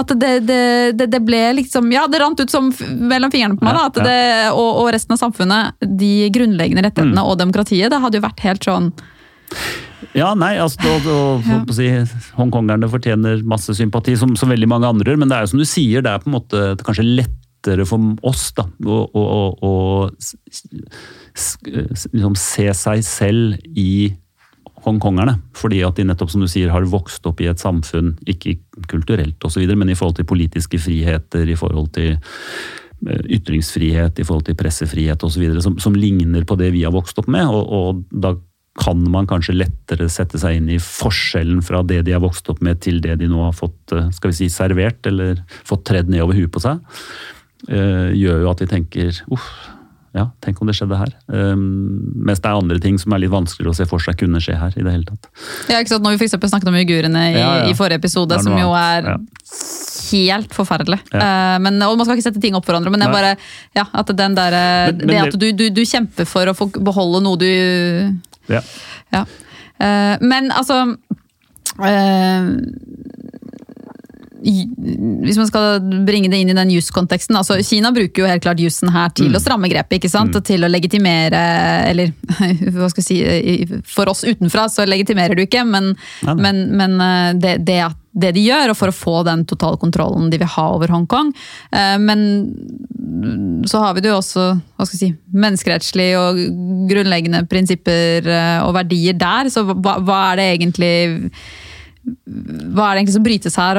at 0.00 0.12
det, 0.16 0.30
det, 0.48 1.08
det, 1.12 1.20
ble 1.24 1.42
liksom 1.58 1.90
Ja, 1.92 2.06
det 2.08 2.22
rant 2.22 2.40
ut 2.40 2.52
som 2.52 2.70
mellom 2.72 3.32
fingrene 3.32 3.58
på 3.58 3.66
meg. 3.66 3.76
Da, 3.76 4.06
det, 4.06 4.20
og, 4.54 4.70
og, 4.82 4.88
resten 4.96 5.16
av 5.16 5.20
samfunnet. 5.20 5.76
De 5.84 6.30
grunnleggende 6.32 6.86
rettighetene 6.86 7.20
mm. 7.20 7.26
og 7.26 7.36
demokratiet. 7.42 7.90
Det 7.92 8.00
hadde 8.00 8.20
jo 8.20 8.26
vært 8.26 8.46
helt 8.46 8.70
sånn 8.70 8.90
ja, 10.16 10.32
nei, 10.36 10.56
altså, 10.60 10.80
og, 10.90 11.06
og, 11.08 11.46
ja. 11.46 11.58
si, 11.76 11.86
Hongkongerne 12.36 12.88
fortjener 12.90 13.42
masse 13.48 13.74
sympati, 13.78 14.16
som, 14.18 14.32
som, 14.38 14.50
veldig 14.52 14.68
mange 14.68 14.88
andre. 14.88 15.16
Men 15.16 15.30
det 15.30 15.36
er 15.36 15.44
jo 15.44 15.52
som 15.52 15.62
du 15.62 15.68
sier, 15.68 16.04
det 16.04 16.12
er 16.12 16.22
på 16.22 16.30
en 16.30 16.36
måte 16.38 16.62
kanskje 16.84 17.04
lettere 17.06 17.86
for 17.88 18.16
oss 18.26 18.48
da, 18.56 18.66
å, 18.66 18.98
å, 19.06 19.24
å 19.60 19.72
liksom, 21.36 22.36
se 22.40 22.66
seg 22.80 23.04
selv 23.06 23.76
i 23.76 24.14
hongkongerne. 24.86 25.36
Fordi 25.56 25.82
at 25.86 25.98
de 25.98 26.06
nettopp 26.08 26.32
som 26.32 26.44
du 26.44 26.48
sier 26.50 26.72
har 26.72 26.88
vokst 26.90 27.26
opp 27.28 27.42
i 27.42 27.50
et 27.50 27.62
samfunn, 27.62 28.14
ikke 28.28 28.58
kulturelt 28.90 29.42
osv., 29.46 29.66
men 29.74 29.92
i 29.92 29.98
forhold 29.98 30.20
til 30.20 30.28
politiske 30.28 30.80
friheter, 30.82 31.48
i 31.48 31.58
forhold 31.58 31.92
til 31.96 32.14
eh, 32.16 33.22
ytringsfrihet, 33.38 34.20
i 34.20 34.26
forhold 34.26 34.48
til 34.50 34.58
pressefrihet 34.58 35.26
osv., 35.26 35.48
som, 35.64 35.80
som 35.82 35.96
ligner 35.98 36.46
på 36.48 36.58
det 36.60 36.72
vi 36.76 36.86
har 36.86 36.94
vokst 36.94 37.18
opp 37.22 37.30
med. 37.32 37.46
og, 37.46 37.64
og 37.66 38.04
da 38.10 38.36
kan 38.76 39.00
man 39.08 39.28
kanskje 39.28 39.56
lettere 39.56 40.08
sette 40.12 40.38
seg 40.40 40.58
inn 40.58 40.66
i 40.68 40.80
forskjellen 40.82 41.62
fra 41.64 41.80
det 41.86 42.02
de 42.06 42.12
har 42.12 42.22
vokst 42.24 42.48
opp 42.52 42.60
med, 42.64 42.82
til 42.84 43.00
det 43.04 43.16
de 43.22 43.28
nå 43.30 43.40
har 43.46 43.56
fått 43.56 43.94
eh, 43.96 44.10
skal 44.14 44.32
vi 44.32 44.38
si, 44.42 44.50
servert, 44.52 45.00
eller 45.08 45.40
fått 45.66 45.86
tredd 45.88 46.12
ned 46.12 46.24
over 46.26 46.36
huet 46.36 46.52
på 46.52 46.62
seg. 46.62 46.82
Eh, 47.72 48.12
gjør 48.14 48.44
jo 48.44 48.52
at 48.52 48.62
vi 48.62 48.68
tenker 48.70 49.22
uff, 49.32 49.48
ja, 50.16 50.24
tenk 50.44 50.60
om 50.62 50.70
det 50.70 50.74
skjedde 50.78 50.96
her. 50.96 51.10
Um, 51.28 51.64
mens 52.24 52.40
det 52.40 52.48
er 52.48 52.56
andre 52.56 52.78
ting 52.80 52.96
som 53.00 53.12
er 53.12 53.20
litt 53.22 53.32
vanskeligere 53.32 53.74
å 53.74 53.76
se 53.76 53.86
for 53.88 54.02
seg 54.02 54.16
kunne 54.20 54.40
skje 54.42 54.56
her. 54.56 54.72
i 54.76 54.84
det 54.84 54.94
hele 54.94 55.04
tatt. 55.08 55.28
Ja, 55.68 55.80
ikke 55.80 55.92
sant? 55.92 56.06
Når 56.06 56.16
vi 56.16 56.28
for 56.32 56.48
snakket 56.52 56.70
om 56.70 56.78
uigurene 56.78 57.24
i, 57.30 57.34
ja, 57.36 57.50
ja. 57.60 57.66
i, 57.68 57.76
forrige 57.76 58.00
episode, 58.00 58.38
som 58.42 58.56
jo 58.56 58.70
er 58.78 59.10
ja. 59.12 59.16
helt 60.10 60.56
forferdelig. 60.56 61.00
Uh, 61.12 61.56
men, 61.62 61.80
og 61.84 61.98
Man 62.00 62.08
skal 62.08 62.16
ikke 62.16 62.28
sette 62.30 62.42
ting 62.42 62.56
opp 62.56 62.64
for 62.64 62.74
hverandre, 62.74 62.94
men 62.94 63.04
det 63.04 63.10
er 63.10 63.16
bare 63.16 63.34
ja, 63.76 63.84
at 63.92 64.14
den 64.16 64.38
der, 64.38 64.58
men, 64.92 65.02
men 65.04 65.14
det 65.14 65.22
at 65.26 65.38
du, 65.38 65.50
du, 65.52 65.66
du, 65.74 65.82
kjemper 65.86 66.28
for 66.28 66.48
å 66.48 66.56
få 66.56 66.70
beholde 66.80 67.22
noe 67.26 67.40
du 67.40 67.50
Ja. 68.50 68.62
Uh, 69.76 70.16
men 70.24 70.48
altså 70.56 70.80
uh, 71.76 72.44
hvis 74.46 75.38
man 75.40 75.48
skal 75.48 75.80
bringe 76.06 76.30
det 76.30 76.38
inn 76.38 76.50
i 76.52 76.56
den 76.56 76.70
juskonteksten 76.70 77.34
altså 77.38 77.56
Kina 77.66 77.90
bruker 77.94 78.22
jo 78.22 78.28
helt 78.30 78.44
klart 78.44 78.62
jussen 78.62 78.92
her 78.94 79.10
til 79.16 79.32
mm. 79.32 79.38
å 79.38 79.42
stramme 79.42 79.70
grepet. 79.70 79.98
ikke 79.98 80.10
sant? 80.12 80.30
Mm. 80.30 80.38
Og 80.38 80.46
til 80.46 80.66
å 80.66 80.70
legitimere 80.70 81.42
Eller 81.90 82.12
hva 82.76 82.90
skal 82.92 83.02
jeg 83.02 83.08
si 83.08 83.80
For 83.90 84.10
oss 84.12 84.22
utenfra 84.26 84.68
så 84.70 84.86
legitimerer 84.86 85.34
du 85.34 85.42
ikke, 85.46 85.64
men, 85.66 85.94
ja, 86.22 86.36
men, 86.38 86.62
men 86.78 86.96
eh, 87.02 87.32
det, 87.42 87.56
det, 87.66 87.80
det, 88.14 88.32
de 88.36 88.46
gjør, 88.46 88.72
og 88.72 88.78
for 88.78 88.92
å 88.92 88.96
få 88.96 89.16
den 89.26 89.44
totale 89.48 89.80
kontrollen 89.82 90.30
de 90.30 90.40
vil 90.40 90.52
ha 90.56 90.66
over 90.76 90.92
Hongkong. 90.94 91.32
Eh, 91.74 91.96
men 92.02 92.24
så 93.66 93.82
har 93.82 93.96
vi 93.96 94.04
det 94.04 94.12
jo 94.12 94.20
også 94.20 94.48
hva 94.54 94.86
skal 94.86 94.96
jeg 94.96 95.02
si, 95.02 95.12
menneskerettslige 95.34 96.22
og 96.22 96.42
grunnleggende 96.90 97.44
prinsipper 97.50 98.30
eh, 98.30 98.58
og 98.64 98.74
verdier 98.78 99.16
der. 99.18 99.50
Så 99.52 99.66
hva, 99.72 99.98
hva 100.02 100.20
er 100.30 100.42
det 100.42 100.50
egentlig 100.56 100.92
hva 102.06 102.86
er 102.86 102.96
det 102.96 103.00
egentlig 103.00 103.14
som 103.16 103.24
brytes 103.24 103.56
her? 103.58 103.78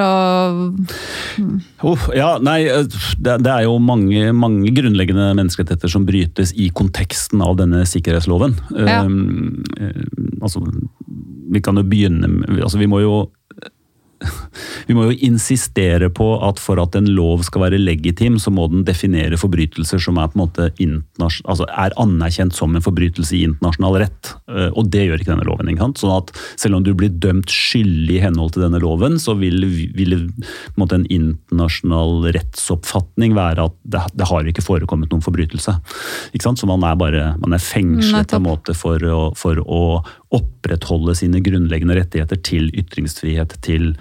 Oh, 1.87 2.07
ja, 2.17 2.33
nei, 2.43 2.57
det, 2.67 3.37
det, 3.45 3.53
er 3.53 3.63
jo 3.63 3.77
mange, 3.79 4.33
mange, 4.35 4.71
grunnleggende 4.75 5.29
menneskerettigheter 5.37 5.91
som 5.91 6.07
brytes 6.07 6.51
i 6.59 6.67
konteksten 6.75 7.43
av 7.45 7.55
denne 7.61 7.85
sikkerhetsloven. 7.87 8.57
Ja. 8.75 9.03
Um, 9.07 9.63
altså, 10.41 10.63
vi 11.47 11.63
kan 11.63 11.79
jo 11.79 11.85
begynne 11.87 12.27
med 12.27 12.59
altså, 12.59 12.81
Vi 12.81 12.89
må 12.91 12.99
jo 12.99 13.13
vi 14.87 14.95
må 14.95 15.09
jo 15.09 15.17
insistere 15.27 16.09
på 16.13 16.25
at 16.47 16.61
for 16.63 16.79
at 16.79 16.95
en 16.95 17.09
lov 17.11 17.43
skal 17.47 17.65
være 17.65 17.79
legitim, 17.81 18.37
så 18.39 18.51
må 18.53 18.69
den 18.71 18.85
definere 18.87 19.39
forbrytelser 19.39 19.99
som 20.01 20.19
er, 20.21 20.29
på 20.31 20.39
måte 20.39 20.69
altså 20.77 21.67
er 21.67 21.95
anerkjent 21.99 22.55
som 22.55 22.75
en 22.75 22.83
forbrytelse 22.83 23.35
i 23.35 23.43
internasjonal 23.49 23.99
rett. 24.05 24.31
Eh, 24.47 24.69
og 24.71 24.87
det 24.93 25.07
gjør 25.07 25.21
ikke 25.21 25.33
denne 25.33 25.47
loven. 25.47 25.71
Ikke 25.71 25.83
sant? 25.83 26.01
Sånn 26.01 26.15
at 26.15 26.31
selv 26.55 26.79
om 26.79 26.85
du 26.85 26.93
blir 26.97 27.11
dømt 27.11 27.51
skyldig 27.51 28.19
i 28.19 28.23
henhold 28.23 28.55
til 28.55 28.63
denne 28.63 28.81
loven, 28.83 29.17
så 29.19 29.35
vil, 29.39 29.65
vil 29.97 30.15
en, 30.15 30.29
en, 30.85 31.07
internasjonal 31.17 32.29
rettsoppfatning 32.35 33.35
være 33.37 33.67
at 33.67 33.75
det, 33.83 34.03
det, 34.15 34.29
har 34.31 34.47
ikke 34.47 34.65
forekommet 34.65 35.11
noen 35.11 35.25
forbrytelse. 35.25 35.75
Ikke 36.31 36.47
sant? 36.47 36.61
Så 36.61 36.69
man 36.69 36.85
er 36.87 36.95
bare 36.99 37.25
man 37.43 37.55
er 37.55 37.63
fengslet 37.63 38.31
på 38.31 38.39
en 38.39 38.47
måte 38.47 38.75
for 38.77 39.03
å, 39.03 39.19
for 39.37 39.59
å 39.63 39.83
opprettholde 40.35 41.15
sine 41.15 41.39
grunnleggende 41.43 41.95
rettigheter 41.95 42.39
til 42.43 42.67
ytringsfrihet, 42.75 43.55
til 43.63 43.93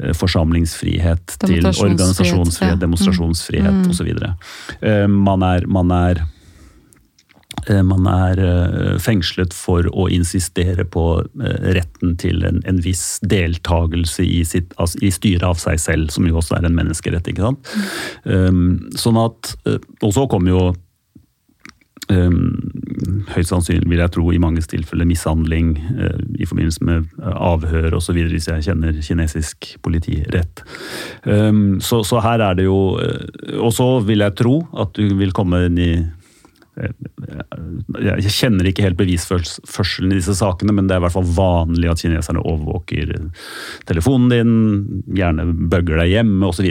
uh, 0.00 0.12
forsamlingsfrihet, 0.34 1.36
til 1.46 1.66
organisasjonsfrihet, 1.70 2.80
demonstrasjonsfrihet 2.82 3.82
mm. 3.84 3.90
osv. 3.90 4.14
Uh, 4.82 5.06
man 5.08 5.44
er, 5.46 5.66
man 5.70 5.92
er 5.94 6.22
eh, 7.68 7.82
man 7.86 8.08
er 8.10 8.40
fengslet 9.00 9.54
for 9.56 9.86
å 9.94 10.08
insistere 10.12 10.84
på 10.84 11.04
retten 11.76 12.16
til 12.20 12.42
en, 12.44 12.58
en 12.66 12.80
viss 12.84 13.20
deltakelse 13.22 14.26
i, 14.26 14.42
sitt, 14.44 14.74
altså 14.76 15.00
i, 15.00 15.12
styret 15.14 15.46
av 15.46 15.60
seg 15.62 15.80
selv, 15.80 16.10
som 16.12 16.26
jo 16.28 16.40
også 16.42 16.58
er 16.58 16.66
en 16.66 16.76
menneskerett. 16.76 17.30
ikke 17.30 17.46
sant? 17.46 17.70
Mm. 18.26 18.34
Um, 18.34 18.66
sånn 18.98 19.20
at, 19.22 19.54
Og 20.02 20.12
så 20.16 20.26
kommer 20.28 20.52
jo 20.52 20.64
høyst 22.10 23.50
sannsynlig, 23.50 23.88
vil 23.88 24.02
jeg 24.02 24.12
tro, 24.14 24.26
i 24.32 24.40
manges 24.42 24.68
tilfeller 24.70 25.08
mishandling 25.08 25.74
uh, 25.96 26.18
i 26.36 26.46
forbindelse 26.48 26.84
med 26.86 27.06
uh, 27.20 27.32
avhør 27.52 27.96
osv., 27.98 28.18
hvis 28.30 28.48
jeg 28.50 28.66
kjenner 28.68 28.98
kinesisk 29.04 29.74
politi 29.84 30.20
rett. 30.34 30.64
Um, 31.24 31.80
så, 31.80 32.02
så, 32.06 32.20
her 32.24 32.44
er 32.44 32.58
det 32.58 32.68
jo 32.68 32.98
uh, 32.98 33.62
Og 33.64 33.72
så 33.74 33.88
vil 34.04 34.24
jeg 34.24 34.36
tro 34.38 34.58
at 34.80 34.94
du 34.96 35.16
vil 35.18 35.34
komme 35.36 35.64
inn 35.68 35.80
i 35.80 35.92
jeg 36.74 38.32
kjenner 38.34 38.66
ikke 38.66 38.82
helt 38.82 38.98
bevisførselen 38.98 40.10
i 40.10 40.18
disse 40.18 40.34
sakene, 40.34 40.74
men 40.74 40.88
det 40.88 40.96
er 40.96 41.02
i 41.02 41.04
hvert 41.04 41.14
fall 41.14 41.28
vanlig 41.36 41.90
at 41.92 42.02
kineserne 42.02 42.42
overvåker 42.42 43.12
telefonen 43.86 44.32
din, 44.32 44.56
gjerne 45.14 45.46
bugger 45.70 46.02
deg 46.02 46.16
hjemme 46.16 46.50
osv. 46.50 46.66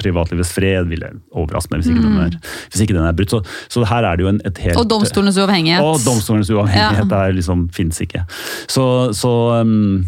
Privatlivets 0.00 0.54
fred 0.54 0.86
vil 0.92 1.02
jeg 1.06 1.18
overraske 1.34 1.74
meg 1.74 1.82
hvis 1.82 1.90
ikke, 1.90 2.04
mm. 2.04 2.06
den, 2.06 2.22
er, 2.28 2.54
hvis 2.70 2.84
ikke 2.86 2.96
den 2.96 3.08
er 3.08 3.18
brutt. 3.18 3.34
Så, 3.34 3.42
så, 3.66 3.82
her 3.90 4.06
er 4.06 4.20
det 4.20 4.26
jo 4.26 4.30
en, 4.30 4.40
et 4.46 4.62
helt 4.68 4.78
Og 4.78 4.86
domstolenes 4.92 5.40
uavhengighet. 5.42 5.82
Og 5.82 5.98
domstolenes 6.06 6.52
uavhengighet 6.54 7.10
ja. 7.10 7.26
liksom, 7.34 7.66
fins 7.74 8.00
ikke. 8.06 8.22
Så, 8.70 8.86
så 9.18 9.34
um, 9.60 10.06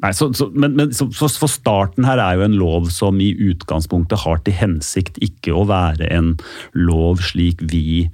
Nei, 0.00 0.14
så, 0.16 0.30
så, 0.32 0.46
men, 0.56 0.78
men 0.78 0.94
så, 0.96 1.10
for 1.12 1.50
starten 1.50 2.06
her 2.08 2.20
er 2.22 2.38
jo 2.38 2.46
en 2.46 2.56
lov 2.56 2.88
som 2.92 3.18
i 3.20 3.34
utgangspunktet 3.50 4.22
har 4.22 4.40
til 4.46 4.56
hensikt 4.56 5.20
ikke 5.20 5.52
å 5.52 5.66
være 5.68 6.08
en 6.08 6.30
lov 6.72 7.20
slik 7.26 7.60
vi 7.68 8.08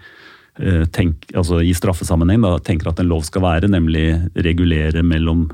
tenk, 0.93 1.27
altså 1.37 1.59
i 1.61 1.75
straffesammenheng 1.77 2.41
da, 2.41 2.55
tenker 2.65 2.89
at 2.89 3.01
en 3.03 3.11
lov 3.11 3.27
skal 3.29 3.43
være, 3.45 3.69
nemlig 3.69 4.07
regulere 4.41 5.03
mellom 5.05 5.47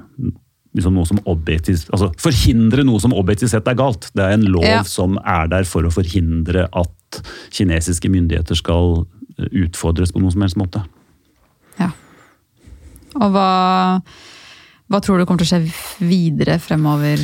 liksom 0.77 0.97
noe 0.97 1.09
som 1.09 1.21
objektivt, 1.29 1.89
altså 1.93 2.11
Forhindre 2.21 2.85
noe 2.87 3.01
som 3.03 3.15
objektivt 3.17 3.53
sett 3.53 3.69
er 3.69 3.79
galt. 3.79 4.09
Det 4.17 4.25
er 4.25 4.37
en 4.37 4.47
lov 4.49 4.67
ja. 4.67 4.81
som 4.89 5.19
er 5.21 5.51
der 5.53 5.69
for 5.69 5.85
å 5.85 5.93
forhindre 5.93 6.69
at 6.69 7.23
kinesiske 7.53 8.09
myndigheter 8.13 8.59
skal 8.59 9.03
eh, 9.03 9.51
utfordres 9.65 10.15
på 10.15 10.23
noen 10.23 10.35
som 10.35 10.47
helst 10.47 10.61
måte. 10.61 10.85
Ja. 11.81 11.91
Og 13.19 13.35
hva, 13.35 13.49
hva 14.89 15.03
tror 15.05 15.21
du 15.21 15.27
kommer 15.29 15.45
til 15.45 15.51
å 15.51 15.53
skje 15.53 16.07
videre 16.09 16.57
fremover? 16.63 17.21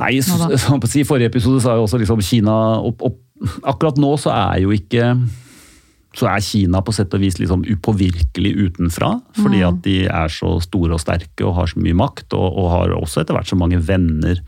Nei, 0.00 0.16
så, 0.26 0.50
I 0.50 1.06
forrige 1.06 1.30
episode 1.30 1.62
sa 1.62 1.76
jo 1.78 1.86
også 1.86 2.00
liksom 2.02 2.22
Kina 2.26 2.54
opp, 2.82 3.04
opp, 3.06 3.20
Akkurat 3.66 3.98
nå 4.00 4.16
så 4.18 4.32
er 4.34 4.64
jo 4.64 4.72
ikke 4.74 5.12
så 6.14 6.28
er 6.30 6.44
Kina 6.44 6.82
på 6.84 6.94
sett 6.94 7.14
og 7.16 7.22
vis 7.24 7.40
liksom 7.40 7.64
upåvirkelig 7.66 8.52
utenfra. 8.68 9.16
Fordi 9.38 9.62
mm. 9.62 9.66
at 9.70 9.80
de 9.86 9.96
er 10.06 10.30
så 10.32 10.56
store 10.62 10.96
og 10.96 11.02
sterke 11.02 11.46
og 11.46 11.56
har 11.58 11.72
så 11.72 11.82
mye 11.82 11.96
makt, 11.98 12.30
og, 12.38 12.46
og 12.60 12.70
har 12.74 12.94
også 13.00 13.24
etter 13.24 13.36
hvert 13.36 13.50
så 13.50 13.58
mange 13.58 13.82
venner. 13.82 14.40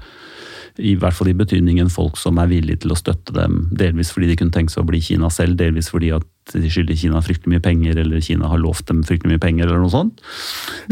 I 0.76 0.92
hvert 1.00 1.16
fall 1.16 1.30
i 1.32 1.36
betydningen 1.36 1.88
folk 1.92 2.18
som 2.20 2.36
er 2.38 2.50
villige 2.50 2.84
til 2.84 2.92
å 2.92 2.98
støtte 2.98 3.34
dem. 3.34 3.64
Delvis 3.74 4.12
fordi 4.12 4.30
de 4.30 4.38
kunne 4.38 4.54
tenke 4.54 4.74
seg 4.74 4.84
å 4.84 4.88
bli 4.90 5.00
Kina 5.02 5.30
selv, 5.32 5.56
delvis 5.58 5.88
fordi 5.92 6.12
at 6.14 6.26
de 6.52 6.68
skylder 6.70 6.98
Kina 7.00 7.20
fryktelig 7.24 7.56
mye 7.56 7.62
penger, 7.64 7.98
eller 8.02 8.22
Kina 8.22 8.50
har 8.52 8.60
lovt 8.62 8.86
dem 8.90 9.00
fryktelig 9.06 9.34
mye 9.34 9.42
penger, 9.42 9.66
eller 9.66 9.82
noe 9.82 9.90
sånt. 9.90 10.20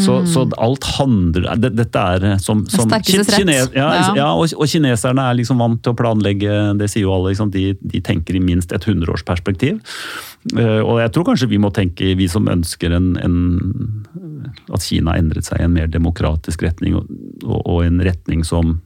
Så, 0.01 0.17
mm. 0.25 0.31
så 0.33 0.47
alt 0.65 0.89
handler 0.97 1.47
det, 1.63 1.75
Dette 1.79 2.07
er 2.17 2.27
eh, 2.33 2.41
som, 2.43 2.65
som 2.71 2.91
kines, 2.91 3.31
ja, 3.77 3.91
ja. 4.17 4.31
og, 4.33 4.49
og, 4.57 4.67
kineserne 4.71 5.29
er 5.29 5.39
liksom 5.39 5.63
vant 5.63 5.83
til 5.85 5.95
å 5.95 5.99
planlegge, 6.01 6.57
det 6.81 6.91
sier 6.91 7.07
jo 7.07 7.15
alle. 7.15 7.35
Liksom, 7.35 7.53
de, 7.55 7.69
de, 7.79 8.03
tenker 8.05 8.39
i 8.39 8.43
minst 8.43 8.75
et 8.75 8.89
hundreårsperspektiv. 8.89 9.79
Uh, 10.53 10.83
og 10.85 10.99
jeg 11.01 11.13
tror 11.15 11.25
kanskje 11.31 11.49
vi 11.49 11.61
må 11.63 11.71
tenke, 11.73 12.11
vi 12.19 12.29
som 12.29 12.51
ønsker 12.53 12.93
en, 12.93 13.15
en, 13.17 13.37
at 14.69 14.85
Kina 14.85 15.17
endret 15.17 15.49
seg 15.49 15.63
i 15.63 15.65
en 15.65 15.73
mer 15.73 15.89
demokratisk 15.89 16.67
retning, 16.67 16.99
og, 16.99 17.09
og, 17.63 17.79
en 17.87 18.03
retning 18.05 18.45
som 18.45 18.77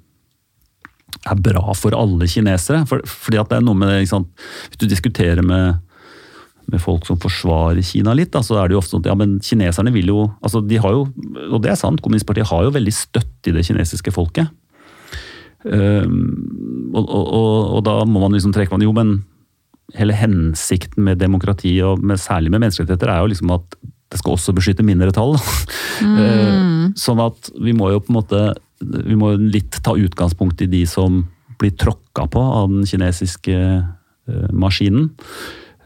er 1.26 1.40
bra 1.42 1.74
for 1.74 1.96
alle 1.98 2.28
kinesere. 2.30 2.84
For, 2.86 3.02
fordi 3.10 3.40
at 3.42 3.50
det 3.50 3.58
er 3.58 3.66
noe 3.66 3.78
med 3.78 3.98
Hvis 4.04 4.78
du 4.78 4.86
diskuterer 4.86 5.42
med 5.42 5.82
med 6.68 6.82
folk 6.82 7.06
som 7.08 7.18
forsvarer 7.20 7.80
Kina 7.86 8.12
litt, 8.16 8.30
da, 8.34 8.42
så 8.44 8.58
er 8.60 8.68
det 8.68 8.76
jo 8.76 8.82
ofte 8.82 8.92
sånn 8.92 9.04
at 9.06 9.10
ja, 9.10 9.16
men 9.16 9.38
kineserne 9.44 9.92
vil 9.94 10.10
jo 10.10 10.24
altså 10.44 10.60
de 10.60 10.80
har 10.82 10.92
jo, 10.94 11.06
Og 11.48 11.62
det 11.64 11.72
er 11.72 11.80
sant, 11.80 12.02
Kommunistpartiet 12.04 12.50
har 12.50 12.66
jo 12.66 12.74
veldig 12.74 12.92
støtte 12.92 13.48
i 13.50 13.54
det 13.56 13.64
kinesiske 13.64 14.12
folket. 14.12 14.50
Um, 15.64 16.92
og, 16.94 17.08
og, 17.08 17.32
og, 17.78 17.80
da 17.88 17.96
må 18.06 18.20
man 18.22 18.36
liksom 18.36 18.52
trekke 18.54 18.74
man 18.74 18.84
jo, 18.84 18.92
men 18.94 19.16
hele 19.96 20.16
hensikten 20.16 21.06
med 21.06 21.20
demokrati, 21.22 21.72
og 21.84 22.02
med, 22.04 22.20
særlig 22.20 22.52
med 22.52 22.62
menneskerettigheter, 22.64 23.12
er 23.12 23.22
jo 23.22 23.32
liksom 23.32 23.54
at 23.56 23.78
det 24.08 24.20
skal 24.20 24.36
også 24.36 24.54
beskytte 24.56 24.84
mindretall. 24.86 25.36
Mm. 26.04 26.16
Uh, 26.18 26.84
sånn 27.04 27.20
at 27.24 27.50
vi 27.60 27.74
må 27.76 27.92
jo 27.92 28.02
på 28.02 28.12
en 28.12 28.20
måte 28.20 28.40
Vi 28.78 29.16
må 29.18 29.32
litt 29.34 29.80
ta 29.82 29.96
utgangspunkt 29.98 30.60
i 30.62 30.68
de 30.70 30.84
som 30.86 31.24
blir 31.58 31.72
tråkka 31.74 32.28
på 32.30 32.38
av 32.40 32.68
den 32.70 32.86
kinesiske 32.86 33.56
uh, 33.58 34.50
maskinen. 34.54 35.10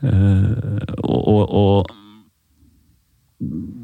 og, 0.03 1.21
og, 1.31 1.43
og, 1.47 1.93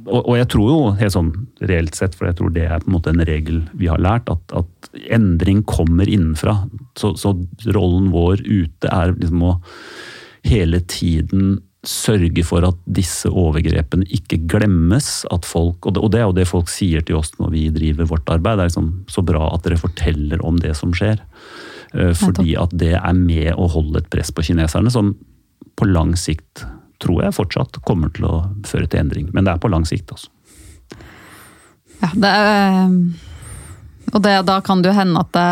og, 0.09 0.35
jeg 0.39 0.49
tror 0.53 0.69
jo, 0.71 0.81
helt 0.99 1.15
sånn 1.15 1.31
reelt 1.69 1.97
sett, 1.99 2.15
for 2.17 2.29
jeg 2.29 2.39
tror 2.39 2.53
det 2.55 2.65
er 2.69 2.83
på 2.83 2.91
en 2.91 2.95
måte 2.97 3.13
en 3.13 3.25
regel 3.29 3.63
vi 3.77 3.91
har 3.91 4.01
lært, 4.01 4.31
at, 4.33 4.55
at 4.57 4.91
endring 5.13 5.65
kommer 5.69 6.09
innenfra. 6.09 6.55
Så, 6.99 7.15
så, 7.21 7.35
rollen 7.75 8.11
vår 8.15 8.45
ute 8.47 8.91
er 8.93 9.17
liksom 9.17 9.45
å 9.51 9.55
hele 10.47 10.81
tiden 10.89 11.59
sørge 11.89 12.43
for 12.47 12.65
at 12.67 12.79
disse 12.91 13.31
overgrepene 13.31 14.07
ikke 14.15 14.41
glemmes. 14.51 15.23
at 15.35 15.47
folk, 15.47 15.87
Og 15.87 15.95
det, 15.95 16.03
og 16.03 16.13
det 16.13 16.21
er 16.21 16.27
jo 16.27 16.37
det 16.41 16.49
folk 16.51 16.73
sier 16.73 17.05
til 17.07 17.21
oss 17.21 17.33
når 17.39 17.53
vi 17.55 17.69
driver 17.75 18.11
vårt 18.15 18.33
arbeid. 18.33 18.59
Det 18.59 18.65
er 18.65 18.73
liksom 18.73 18.91
så 19.11 19.25
bra 19.27 19.53
at 19.53 19.67
dere 19.67 19.81
forteller 19.81 20.43
om 20.45 20.59
det 20.63 20.75
som 20.79 20.95
skjer. 20.97 21.23
Eh, 21.95 22.15
fordi 22.19 22.57
at 22.61 22.75
det 22.77 22.95
er 22.99 23.17
med 23.17 23.53
å 23.57 23.69
holde 23.73 24.03
et 24.03 24.11
press 24.13 24.33
på 24.35 24.45
kineserne, 24.51 24.93
som 24.93 25.15
på 25.79 25.87
lang 25.89 26.17
sikt 26.19 26.67
tror 27.03 27.25
jeg 27.25 27.37
fortsatt 27.37 27.81
kommer 27.87 28.13
til 28.15 28.27
å 28.29 28.35
føre 28.67 28.89
til 28.91 29.05
endring. 29.05 29.31
Men 29.35 29.47
det 29.47 29.55
er 29.55 29.63
på 29.63 29.71
lang 29.73 29.87
sikt, 29.89 30.13
altså. 30.15 30.31
Ja, 31.99 32.13
det 32.15 32.31
er, 32.31 32.53
eh, 32.85 33.29
og 34.15 34.23
det, 34.25 34.35
da 34.49 34.59
kan 34.65 34.83
det 34.83 34.93
jo 34.93 34.97
hende 34.97 35.21
at 35.21 35.33
det, 35.37 35.47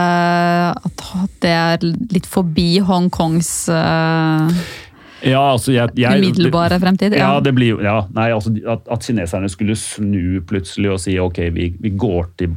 at 0.88 1.38
det 1.44 1.52
er 1.52 1.86
litt 2.14 2.28
forbi 2.30 2.78
Hongkongs 2.86 3.50
uh, 3.68 4.52
ja, 5.26 5.40
altså 5.40 5.74
jeg, 5.74 5.92
jeg, 5.98 6.20
umiddelbare 6.20 6.78
fremtid? 6.80 7.16
Ja, 7.16 7.34
ja 7.34 7.42
det 7.44 7.52
blir 7.56 7.82
ja, 7.84 7.98
nei, 8.16 8.30
altså 8.34 8.52
at, 8.68 8.86
at, 8.92 9.04
kineserne 9.04 9.50
skulle 9.52 9.76
snu 9.78 10.40
plutselig 10.48 10.92
og 10.94 11.02
si 11.02 11.16
ok, 11.20 11.42
vi, 11.56 11.70
vi, 11.82 11.92
går, 11.98 12.30
til, 12.40 12.56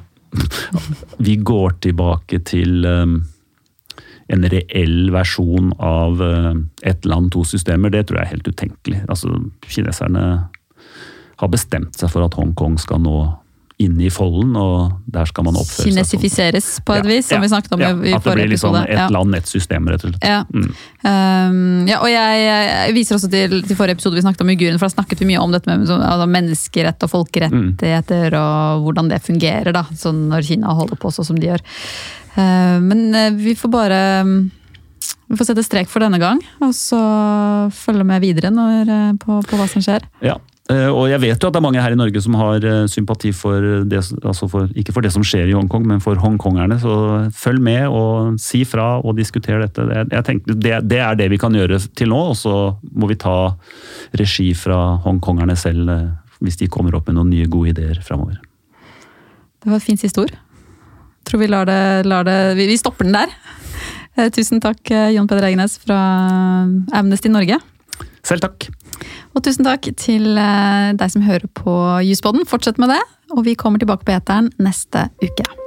vi 1.27 1.35
går 1.51 1.79
tilbake 1.87 2.41
til 2.47 2.85
um, 2.85 3.19
en 4.29 4.45
reell 4.53 5.09
versjon 5.13 5.73
av 5.81 6.21
eh, 6.21 6.53
ett 6.91 7.05
land, 7.05 7.31
to 7.33 7.43
systemer, 7.47 7.93
det 7.93 8.07
tror 8.07 8.19
jeg 8.19 8.27
er 8.27 8.33
helt 8.35 8.49
utenkelig. 8.49 9.03
Altså, 9.09 9.33
kineserne 9.65 10.25
har 11.39 11.51
bestemt 11.51 11.97
seg 11.97 12.11
for 12.13 12.25
at 12.25 12.35
Hongkong 12.37 12.77
skal 12.81 13.01
nå 13.01 13.17
inn 13.79 13.95
i 14.03 14.09
folden, 14.11 14.57
og 14.59 14.91
der 15.07 15.27
skal 15.29 15.45
man 15.47 15.55
oppføre 15.55 15.87
seg 15.87 15.93
Kinesifiseres 15.93 16.67
på 16.83 16.97
et 16.97 17.05
vis, 17.07 17.29
som 17.29 17.37
ja, 17.37 17.43
vi 17.45 17.49
snakket 17.53 17.75
om 17.77 17.83
ja, 17.83 17.91
i, 17.95 18.09
i 18.11 18.15
At 18.17 18.25
det 18.27 18.33
blir 18.35 18.51
liksom 18.51 18.75
et 18.81 18.91
ja. 18.91 19.05
land, 19.15 19.37
et 19.37 19.47
system, 19.47 19.87
rett 19.87 20.03
og 20.03 20.11
slett. 20.11 20.27
Ja, 20.27 20.41
mm. 20.51 20.67
um, 21.05 21.87
ja 21.87 22.01
og 22.03 22.11
jeg, 22.11 22.43
jeg, 22.43 22.95
viser 22.97 23.15
også 23.15 23.31
til, 23.31 23.55
til, 23.63 23.79
forrige 23.79 23.95
episode 23.95 24.19
vi 24.19 24.25
snakket 24.25 24.43
om 24.43 24.51
uiguren, 24.51 24.81
for 24.81 24.89
da 24.89 24.97
snakket 24.97 25.23
vi 25.23 25.29
mye 25.31 25.39
om 25.39 25.55
dette 25.55 25.71
med 25.71 25.87
altså, 25.87 26.27
menneskerett 26.35 27.07
og 27.07 27.13
folkerettigheter, 27.13 28.35
mm. 28.35 28.39
og 28.43 28.85
hvordan 28.89 29.13
det 29.13 29.23
fungerer 29.23 29.71
da, 29.79 29.85
sånn 30.03 30.25
når 30.33 30.47
Kina 30.51 30.75
holder 30.75 30.99
på 30.99 31.13
sånn 31.15 31.31
som 31.31 31.39
de 31.39 31.47
gjør. 31.53 31.63
Uh, 32.35 32.77
men 32.83 33.07
uh, 33.15 33.29
vi 33.39 33.55
får 33.55 33.73
bare 33.79 34.01
vi 35.29 35.37
får 35.37 35.51
sette 35.51 35.63
strek 35.63 35.89
for 35.91 36.03
denne 36.03 36.19
gang, 36.19 36.39
og 36.65 36.73
så 36.75 36.99
følge 37.71 38.05
med 38.07 38.23
videre 38.23 38.49
når, 38.53 38.89
eh, 38.89 39.11
på, 39.21 39.39
på, 39.45 39.59
hva 39.59 39.67
som 39.69 39.83
skjer. 39.85 40.05
Ja, 40.25 40.39
og 40.69 41.07
jeg 41.09 41.17
vet 41.23 41.41
jo 41.41 41.49
at 41.49 41.55
det 41.55 41.57
er 41.57 41.63
mange 41.65 41.81
her 41.81 41.95
i 41.95 41.97
Norge 41.97 42.21
som 42.21 42.35
har 42.37 42.65
sympati 42.91 43.31
for 43.33 43.63
det, 43.89 44.03
altså 44.21 44.45
for, 44.51 44.67
ikke 44.77 44.93
for 44.93 45.01
det 45.01 45.09
som 45.15 45.23
skjer 45.25 45.49
i 45.49 45.55
Hongkong, 45.57 45.87
men 45.89 46.03
for 46.03 46.19
hongkongerne. 46.21 46.77
Så 46.81 46.97
følg 47.33 47.63
med 47.65 47.87
og 47.89 48.37
si 48.41 48.61
fra 48.69 48.99
og 49.01 49.17
diskuter 49.17 49.63
dette. 49.63 49.87
Jeg 50.11 50.25
tenker, 50.27 50.53
det, 50.53 50.75
det 50.85 50.99
er 51.01 51.17
det 51.17 51.31
vi 51.33 51.39
kan 51.41 51.57
gjøre 51.57 51.81
til 51.97 52.13
nå, 52.13 52.19
og 52.33 52.37
så 52.37 52.53
må 52.93 53.09
vi 53.09 53.17
ta 53.17 53.55
regi 54.21 54.51
fra 54.57 54.99
hongkongerne 55.07 55.57
selv 55.57 55.89
hvis 56.39 56.61
de 56.61 56.69
kommer 56.71 56.93
opp 56.95 57.09
med 57.09 57.17
noen 57.17 57.33
nye 57.33 57.49
gode 57.49 57.73
ideer 57.73 57.97
framover. 58.05 58.37
Det 59.59 59.73
var 59.73 59.81
et 59.81 59.89
fint 59.89 60.05
siste 60.05 60.21
ord 60.21 60.37
tror 61.29 61.43
vi 61.43 61.49
lar 61.49 61.67
det, 61.69 61.81
lar 62.09 62.25
det 62.27 62.37
vi, 62.57 62.67
vi, 62.69 62.77
stopper 62.77 63.07
den 63.07 63.17
der. 63.17 63.33
Eh, 64.17 64.29
tusen 64.33 64.61
takk, 64.63 64.81
eh, 64.91 65.11
Jon 65.15 65.27
Peder 65.29 65.49
Egenes 65.49 65.77
fra 65.81 65.99
Amnesty 66.95 67.31
Norge. 67.31 67.59
Selv 68.29 68.45
takk. 68.45 68.67
Og 69.33 69.41
tusen 69.45 69.65
takk 69.65 69.89
til 69.97 70.37
eh, 70.37 70.91
deg 70.97 71.15
som 71.15 71.25
hører 71.25 71.49
på 71.57 71.73
Jusboden. 72.05 72.45
Fortsett 72.49 72.81
med 72.81 72.93
det, 72.93 73.01
og 73.33 73.45
vi 73.47 73.57
kommer 73.57 73.81
tilbake 73.81 74.05
på 74.05 74.13
eteren 74.19 74.51
neste 74.61 75.09
uke. 75.23 75.58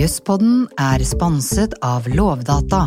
Jøsspodden 0.00 0.62
er 0.80 1.02
sponset 1.04 1.74
av 1.84 2.06
Lovdata 2.08 2.78